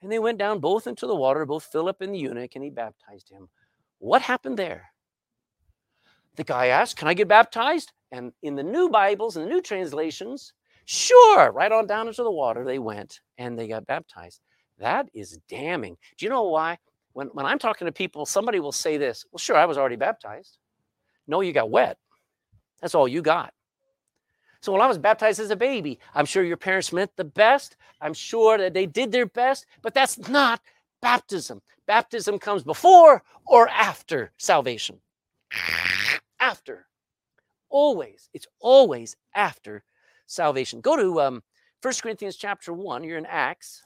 [0.00, 2.70] And they went down both into the water, both Philip and the eunuch, and he
[2.70, 3.48] baptized him.
[3.98, 4.90] What happened there?
[6.36, 7.92] The guy asked, Can I get baptized?
[8.12, 10.52] And in the new Bibles and the new translations,
[10.84, 14.40] sure, right on down into the water they went and they got baptized.
[14.78, 15.96] That is damning.
[16.18, 16.78] Do you know why?
[17.14, 19.96] When, when I'm talking to people, somebody will say this Well, sure, I was already
[19.96, 20.58] baptized.
[21.26, 21.96] No, you got wet.
[22.82, 23.54] That's all you got.
[24.60, 27.76] So when I was baptized as a baby, I'm sure your parents meant the best.
[28.00, 30.60] I'm sure that they did their best, but that's not
[31.00, 31.62] baptism.
[31.86, 35.00] Baptism comes before or after salvation
[36.44, 36.86] after.
[37.70, 38.28] Always.
[38.34, 39.82] It's always after
[40.26, 40.80] salvation.
[40.80, 41.42] Go to um,
[41.82, 43.02] 1 Corinthians chapter 1.
[43.04, 43.82] You're in Acts.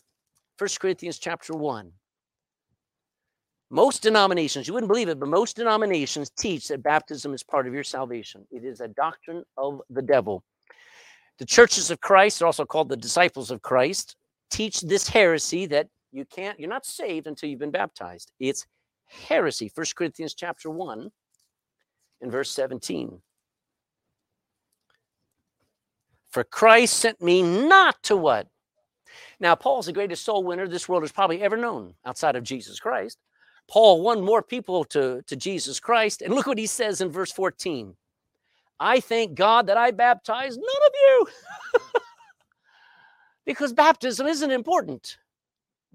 [0.59, 1.93] 1 Corinthians chapter 1.
[3.71, 7.75] Most denominations, you wouldn't believe it, but most denominations teach that baptism is part of
[7.75, 8.47] your salvation.
[8.51, 10.43] It is a doctrine of the devil.
[11.39, 14.17] The churches of Christ, are also called the disciples of Christ,
[14.51, 18.33] teach this heresy that you can't, you're not saved until you've been baptized.
[18.41, 18.67] It's
[19.07, 19.71] heresy.
[19.75, 21.11] 1 Corinthians chapter 1
[22.23, 23.21] and verse 17.
[26.31, 28.49] For Christ sent me not to what?
[29.41, 32.81] Now, Paul's the greatest soul winner this world has probably ever known outside of Jesus
[32.81, 33.19] Christ.
[33.69, 36.23] Paul won more people to, to Jesus Christ.
[36.23, 37.95] And look what he says in verse 14
[38.81, 41.27] I thank God that I baptized none of you.
[43.47, 45.19] because baptism isn't important.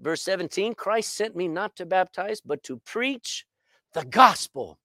[0.00, 3.46] Verse 17 Christ sent me not to baptize, but to preach
[3.94, 4.78] the gospel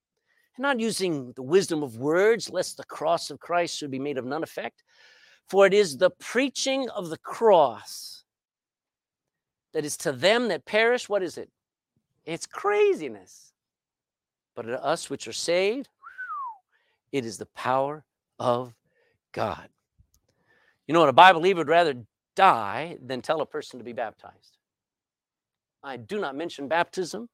[0.56, 4.18] And not using the wisdom of words, lest the cross of Christ should be made
[4.18, 4.82] of none effect.
[5.48, 8.24] For it is the preaching of the cross
[9.72, 11.08] that is to them that perish.
[11.08, 11.50] What is it?
[12.24, 13.52] It's craziness.
[14.54, 15.88] But to us which are saved,
[17.12, 18.04] it is the power
[18.38, 18.74] of
[19.32, 19.68] God.
[20.86, 21.08] You know what?
[21.08, 21.94] A Bible believer would rather
[22.36, 24.58] die than tell a person to be baptized.
[25.82, 27.28] I do not mention baptism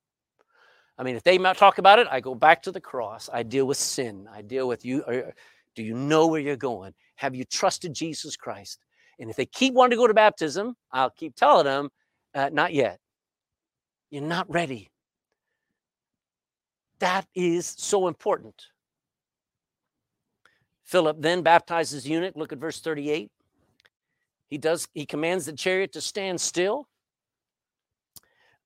[0.98, 3.28] I mean, if they talk about it, I go back to the cross.
[3.32, 4.26] I deal with sin.
[4.32, 5.04] I deal with you.
[5.74, 6.94] Do you know where you're going?
[7.16, 8.78] Have you trusted Jesus Christ?
[9.18, 11.90] And if they keep wanting to go to baptism, I'll keep telling them,
[12.34, 12.98] uh, not yet.
[14.10, 14.90] You're not ready.
[17.00, 18.66] That is so important.
[20.84, 22.36] Philip then baptizes eunuch.
[22.36, 23.30] Look at verse 38.
[24.48, 26.88] He does, he commands the chariot to stand still.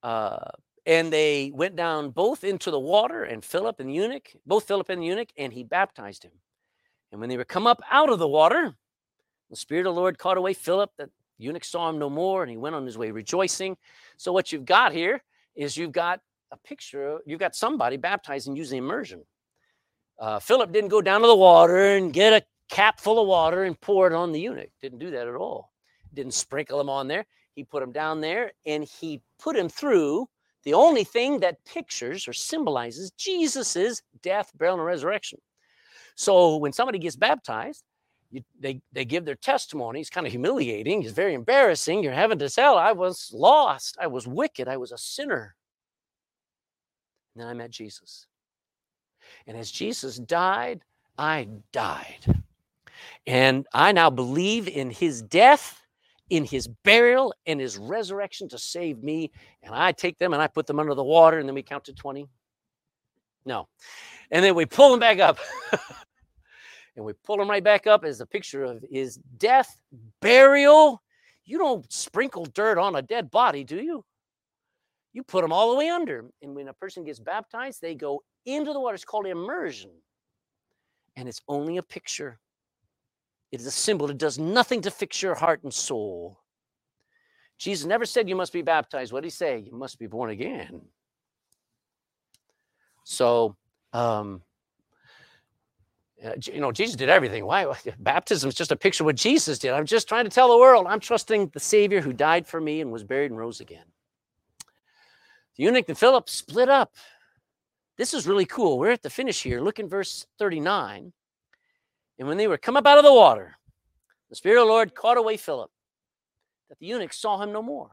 [0.03, 0.51] Uh,
[0.87, 4.89] and they went down both into the water, and Philip and the eunuch, both Philip
[4.89, 6.33] and the eunuch, and he baptized him.
[7.13, 8.75] And when they were come up out of the water,
[9.51, 10.91] The Spirit of the Lord caught away Philip.
[10.97, 13.77] The eunuch saw him no more, and he went on his way rejoicing.
[14.17, 15.23] So, what you've got here
[15.55, 16.21] is you've got
[16.53, 19.23] a picture, you've got somebody baptizing using immersion.
[20.19, 23.65] Uh, Philip didn't go down to the water and get a cap full of water
[23.65, 24.71] and pour it on the eunuch.
[24.81, 25.73] Didn't do that at all.
[26.13, 27.25] Didn't sprinkle him on there.
[27.55, 30.29] He put him down there and he put him through
[30.65, 35.41] the only thing that pictures or symbolizes Jesus's death, burial, and resurrection.
[36.17, 37.83] So when somebody gets baptized,
[38.31, 40.01] you, they, they give their testimony.
[40.01, 41.03] It's kind of humiliating.
[41.03, 42.03] It's very embarrassing.
[42.03, 43.97] You're having to tell, I was lost.
[44.01, 44.69] I was wicked.
[44.69, 45.55] I was a sinner.
[47.35, 48.27] And then I met Jesus.
[49.47, 50.83] And as Jesus died,
[51.19, 52.43] I died.
[53.27, 55.81] And I now believe in his death,
[56.31, 59.31] in his burial, and his resurrection to save me.
[59.63, 61.85] And I take them and I put them under the water, and then we count
[61.85, 62.29] to 20.
[63.45, 63.69] No.
[64.31, 65.39] And then we pull them back up.
[66.97, 69.81] and we pull them right back up as a picture of his death,
[70.21, 71.03] burial.
[71.45, 74.05] You don't sprinkle dirt on a dead body, do you?
[75.13, 76.27] You put them all the way under.
[76.43, 78.95] And when a person gets baptized, they go into the water.
[78.95, 79.91] It's called immersion.
[81.17, 82.39] And it's only a picture,
[83.51, 84.09] it is a symbol.
[84.11, 86.41] It does nothing to fix your heart and soul.
[87.59, 89.13] Jesus never said you must be baptized.
[89.13, 89.59] What did he say?
[89.59, 90.83] You must be born again.
[93.05, 93.57] So,
[93.93, 94.43] um,
[96.25, 97.47] uh, you know, Jesus did everything.
[97.47, 97.73] Why?
[97.99, 99.73] Baptism is just a picture of what Jesus did.
[99.73, 102.81] I'm just trying to tell the world I'm trusting the Savior who died for me
[102.81, 103.85] and was buried and rose again.
[105.57, 106.95] The eunuch and Philip split up.
[107.97, 108.79] This is really cool.
[108.79, 109.61] We're at the finish here.
[109.61, 111.13] Look in verse 39.
[112.19, 113.57] And when they were come up out of the water,
[114.29, 115.71] the Spirit of the Lord caught away Philip,
[116.69, 117.91] that the eunuch saw him no more.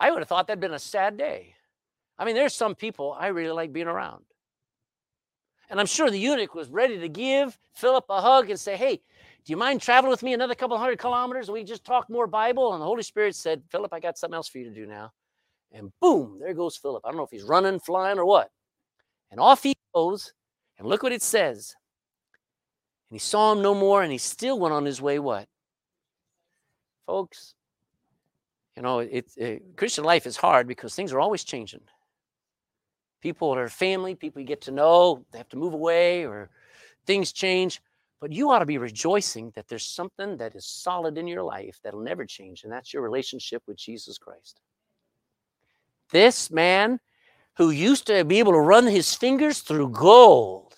[0.00, 1.54] I would have thought that'd been a sad day.
[2.18, 4.24] I mean, there's some people I really like being around.
[5.70, 8.96] And I'm sure the eunuch was ready to give Philip a hug and say, Hey,
[8.96, 11.50] do you mind traveling with me another couple hundred kilometers?
[11.50, 12.72] We just talk more Bible.
[12.72, 15.12] And the Holy Spirit said, Philip, I got something else for you to do now.
[15.72, 17.02] And boom, there goes Philip.
[17.04, 18.50] I don't know if he's running, flying, or what.
[19.30, 20.32] And off he goes.
[20.78, 21.74] And look what it says.
[23.10, 25.18] And he saw him no more, and he still went on his way.
[25.18, 25.48] What?
[27.06, 27.54] Folks,
[28.76, 31.80] you know, it, it, Christian life is hard because things are always changing.
[33.20, 36.50] People are family, people you get to know, they have to move away or
[37.06, 37.80] things change.
[38.20, 41.78] But you ought to be rejoicing that there's something that is solid in your life
[41.82, 44.60] that'll never change, and that's your relationship with Jesus Christ.
[46.10, 47.00] This man
[47.56, 50.74] who used to be able to run his fingers through gold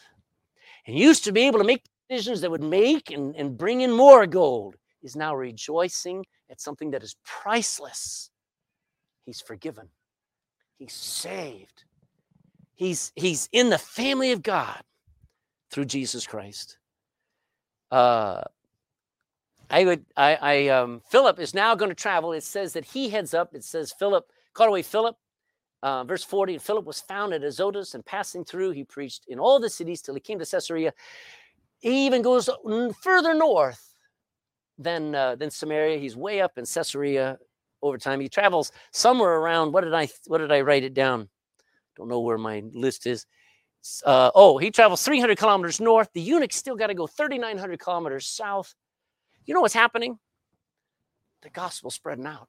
[0.86, 3.92] and used to be able to make decisions that would make and, and bring in
[3.92, 8.30] more gold is now rejoicing at something that is priceless.
[9.24, 9.88] He's forgiven,
[10.78, 11.84] he's saved,
[12.80, 14.82] he's, he's in the family of God
[15.70, 16.78] through Jesus Christ.
[17.90, 18.42] Uh,
[19.70, 22.32] I would, I, I um, Philip is now going to travel.
[22.32, 23.54] It says that he heads up.
[23.54, 25.16] It says Philip caught away Philip
[25.82, 29.38] uh, verse 40 and Philip was found at Azotus and passing through, he preached in
[29.38, 30.92] all the cities till he came to Caesarea.
[31.78, 32.50] He even goes
[33.00, 33.94] further north
[34.78, 35.98] than, uh, than Samaria.
[35.98, 37.38] He's way up in Caesarea
[37.82, 38.20] over time.
[38.20, 41.28] He travels somewhere around, what did I, what did I write it down?
[42.00, 43.26] Don't know where my list is.
[44.06, 46.08] Uh, oh, he travels 300 kilometers north.
[46.14, 48.74] The eunuch still got to go 3,900 kilometers south.
[49.44, 50.18] You know what's happening?
[51.42, 52.48] The gospel spreading out.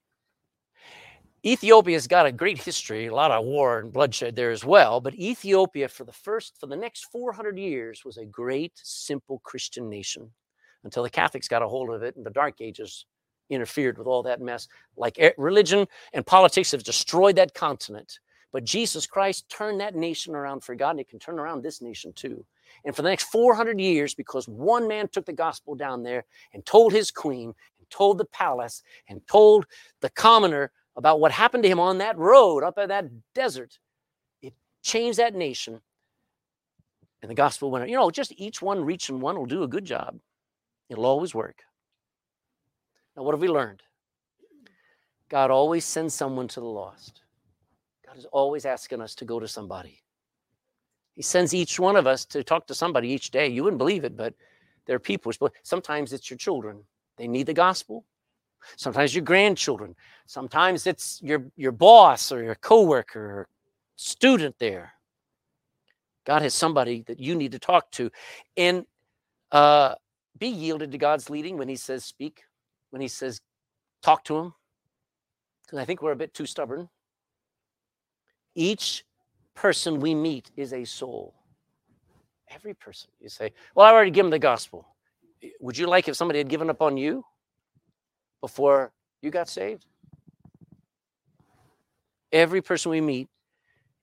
[1.45, 5.01] Ethiopia's got a great history, a lot of war and bloodshed there as well.
[5.01, 9.89] But Ethiopia, for the first, for the next 400 years, was a great, simple Christian
[9.89, 10.31] nation
[10.85, 13.05] until the Catholics got a hold of it and the Dark Ages
[13.49, 14.69] interfered with all that mess.
[14.95, 18.19] Like religion and politics have destroyed that continent.
[18.51, 21.81] But Jesus Christ turned that nation around for God, and He can turn around this
[21.81, 22.45] nation too.
[22.85, 26.65] And for the next 400 years, because one man took the gospel down there and
[26.65, 29.65] told his queen, and told the palace, and told
[30.01, 33.77] the commoner about what happened to him on that road up in that desert.
[34.41, 35.81] It changed that nation.
[37.21, 39.85] And the gospel went, you know, just each one reaching one will do a good
[39.85, 40.19] job.
[40.89, 41.61] It'll always work.
[43.15, 43.83] Now, what have we learned?
[45.29, 47.20] God always sends someone to the lost.
[48.11, 50.01] God is always asking us to go to somebody.
[51.15, 53.47] He sends each one of us to talk to somebody each day.
[53.47, 54.33] You wouldn't believe it, but
[54.85, 55.31] there are people.
[55.63, 56.83] Sometimes it's your children.
[57.17, 58.05] They need the gospel
[58.75, 59.95] sometimes your grandchildren,
[60.25, 63.47] sometimes it's your, your boss or your coworker or
[63.95, 64.93] student there.
[66.25, 68.11] God has somebody that you need to talk to.
[68.55, 68.85] And
[69.51, 69.95] uh,
[70.37, 72.43] be yielded to God's leading when He says speak,
[72.91, 73.41] when He says
[74.03, 74.53] talk to Him.
[75.65, 76.89] Because I think we're a bit too stubborn.
[78.55, 79.03] Each
[79.55, 81.33] person we meet is a soul.
[82.49, 83.09] Every person.
[83.19, 84.87] You say, Well, I already given the gospel.
[85.59, 87.23] Would you like if somebody had given up on you
[88.41, 88.91] before
[89.21, 89.85] you got saved?
[92.31, 93.27] Every person we meet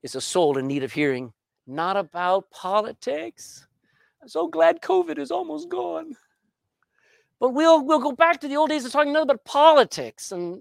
[0.02, 1.32] is a soul in need of hearing,
[1.66, 3.66] not about politics.
[4.20, 6.16] I'm so glad COVID is almost gone.
[7.40, 10.60] But we'll we'll go back to the old days of talking about politics, and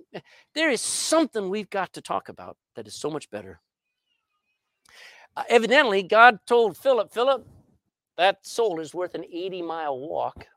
[0.54, 3.60] there is something we've got to talk about that is so much better.
[5.38, 7.46] Uh, evidently, God told Philip, Philip,
[8.18, 10.48] that soul is worth an 80 mile walk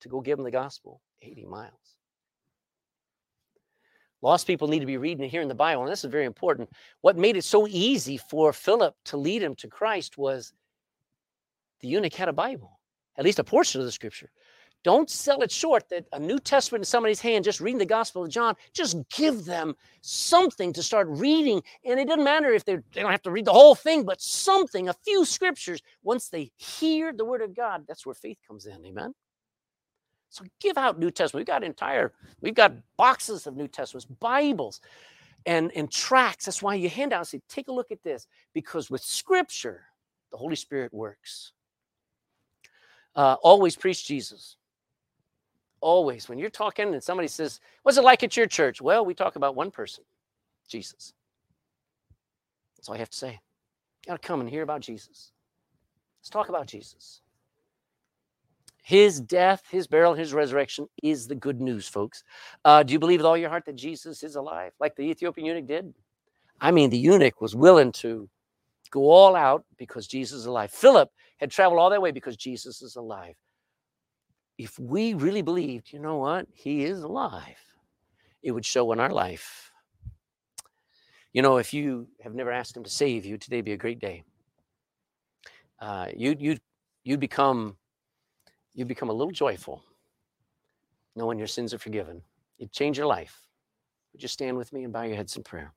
[0.00, 1.00] to go give him the gospel.
[1.22, 1.72] 80 miles.
[4.20, 6.68] Lost people need to be reading and hearing the Bible, and this is very important.
[7.00, 10.52] What made it so easy for Philip to lead him to Christ was
[11.80, 12.78] the eunuch had a Bible,
[13.16, 14.30] at least a portion of the scripture.
[14.84, 18.22] Don't sell it short that a New Testament in somebody's hand, just reading the Gospel
[18.22, 21.60] of John, just give them something to start reading.
[21.84, 24.88] And it doesn't matter if they don't have to read the whole thing, but something,
[24.88, 25.82] a few scriptures.
[26.04, 28.84] Once they hear the Word of God, that's where faith comes in.
[28.86, 29.12] Amen.
[30.28, 31.40] So give out New Testament.
[31.40, 34.80] We've got entire, we've got boxes of New Testaments, Bibles,
[35.46, 36.44] and, and tracts.
[36.44, 38.26] That's why you hand out and say, take a look at this.
[38.52, 39.84] Because with Scripture,
[40.30, 41.52] the Holy Spirit works.
[43.14, 44.56] Uh, always preach Jesus.
[45.86, 46.28] Always.
[46.28, 48.82] When you're talking and somebody says, What's it like at your church?
[48.82, 50.02] Well, we talk about one person,
[50.68, 51.12] Jesus.
[52.76, 53.38] That's all I have to say.
[54.04, 55.30] You got to come and hear about Jesus.
[56.18, 57.20] Let's talk about Jesus.
[58.82, 62.24] His death, his burial, his resurrection is the good news, folks.
[62.64, 65.46] Uh, do you believe with all your heart that Jesus is alive, like the Ethiopian
[65.46, 65.94] eunuch did?
[66.60, 68.28] I mean, the eunuch was willing to
[68.90, 70.72] go all out because Jesus is alive.
[70.72, 73.36] Philip had traveled all that way because Jesus is alive.
[74.58, 77.60] If we really believed, you know what, he is alive,
[78.42, 79.70] it would show in our life.
[81.32, 83.98] You know, if you have never asked him to save you, today be a great
[83.98, 84.24] day.
[85.78, 86.56] Uh, you you
[87.04, 87.76] you become
[88.74, 89.84] you become a little joyful
[91.16, 92.22] knowing your sins are forgiven.
[92.58, 93.40] It change your life.
[94.12, 95.72] Would you stand with me and bow your heads in prayer?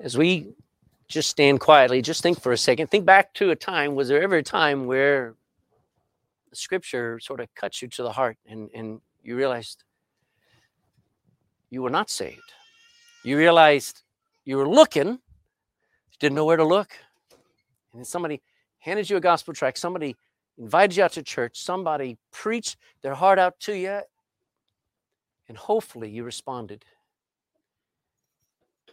[0.00, 0.54] As we
[1.08, 2.88] just stand quietly, just think for a second.
[2.88, 3.94] Think back to a time.
[3.94, 5.34] Was there ever a time where
[6.50, 9.84] the scripture sort of cuts you to the heart and, and you realized
[11.70, 12.52] you were not saved?
[13.24, 14.02] you realized
[14.44, 15.18] you were looking,
[16.18, 16.90] didn't know where to look,
[17.92, 18.40] and then somebody
[18.78, 20.16] handed you a gospel tract, somebody
[20.56, 24.00] invited you out to church, somebody preached their heart out to you,
[25.48, 26.84] and hopefully you responded.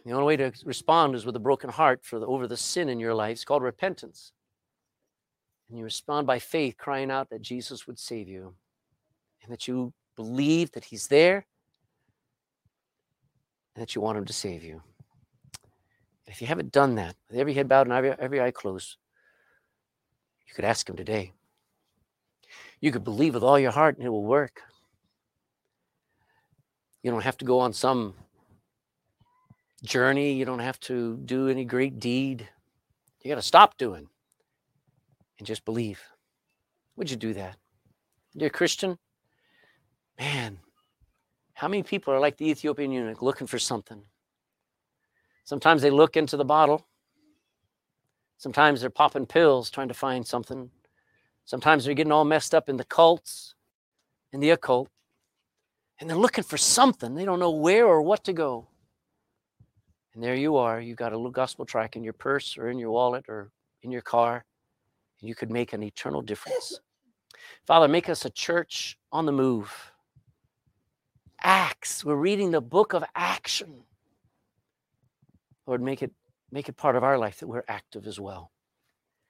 [0.06, 2.88] The only way to respond is with a broken heart for the, over the sin
[2.88, 3.32] in your life.
[3.32, 4.30] It's called repentance.
[5.68, 8.54] And you respond by faith, crying out that Jesus would save you
[9.42, 11.44] and that you believe that He's there
[13.74, 14.80] and that you want Him to save you.
[16.24, 18.98] And if you haven't done that, with every head bowed and every, every eye closed,
[20.46, 21.32] you could ask Him today.
[22.80, 24.62] You could believe with all your heart and it will work.
[27.02, 28.14] You don't have to go on some
[29.82, 30.32] journey.
[30.32, 32.48] You don't have to do any great deed.
[33.22, 34.08] You got to stop doing
[35.38, 36.00] and just believe.
[36.96, 37.56] Would you do that?
[38.36, 38.98] Dear Christian,
[40.18, 40.58] man,
[41.54, 44.02] how many people are like the Ethiopian eunuch looking for something?
[45.44, 46.86] Sometimes they look into the bottle.
[48.38, 50.70] Sometimes they're popping pills trying to find something.
[51.44, 53.54] Sometimes they're getting all messed up in the cults,
[54.32, 54.88] in the occult.
[55.98, 57.14] And they're looking for something.
[57.14, 58.68] They don't know where or what to go.
[60.16, 60.80] And there you are.
[60.80, 63.50] You've got a little gospel track in your purse or in your wallet or
[63.82, 64.46] in your car.
[65.20, 66.80] And you could make an eternal difference.
[67.66, 69.92] Father, make us a church on the move
[71.42, 72.02] acts.
[72.02, 73.82] We're reading the book of action.
[75.66, 76.12] Lord, make it
[76.50, 78.50] make it part of our life that we're active as well.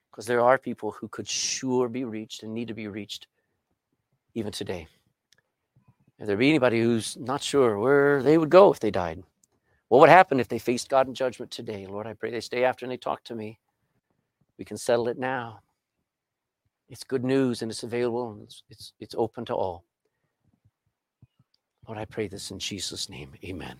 [0.09, 3.27] Because there are people who could sure be reached and need to be reached
[4.35, 4.87] even today.
[6.17, 9.23] If there be anybody who's not sure where they would go if they died,
[9.89, 11.85] what would happen if they faced God in judgment today?
[11.87, 13.59] Lord, I pray they stay after and they talk to me.
[14.57, 15.61] We can settle it now.
[16.89, 19.85] It's good news and it's available and it's, it's, it's open to all.
[21.87, 23.31] Lord, I pray this in Jesus' name.
[23.45, 23.77] Amen.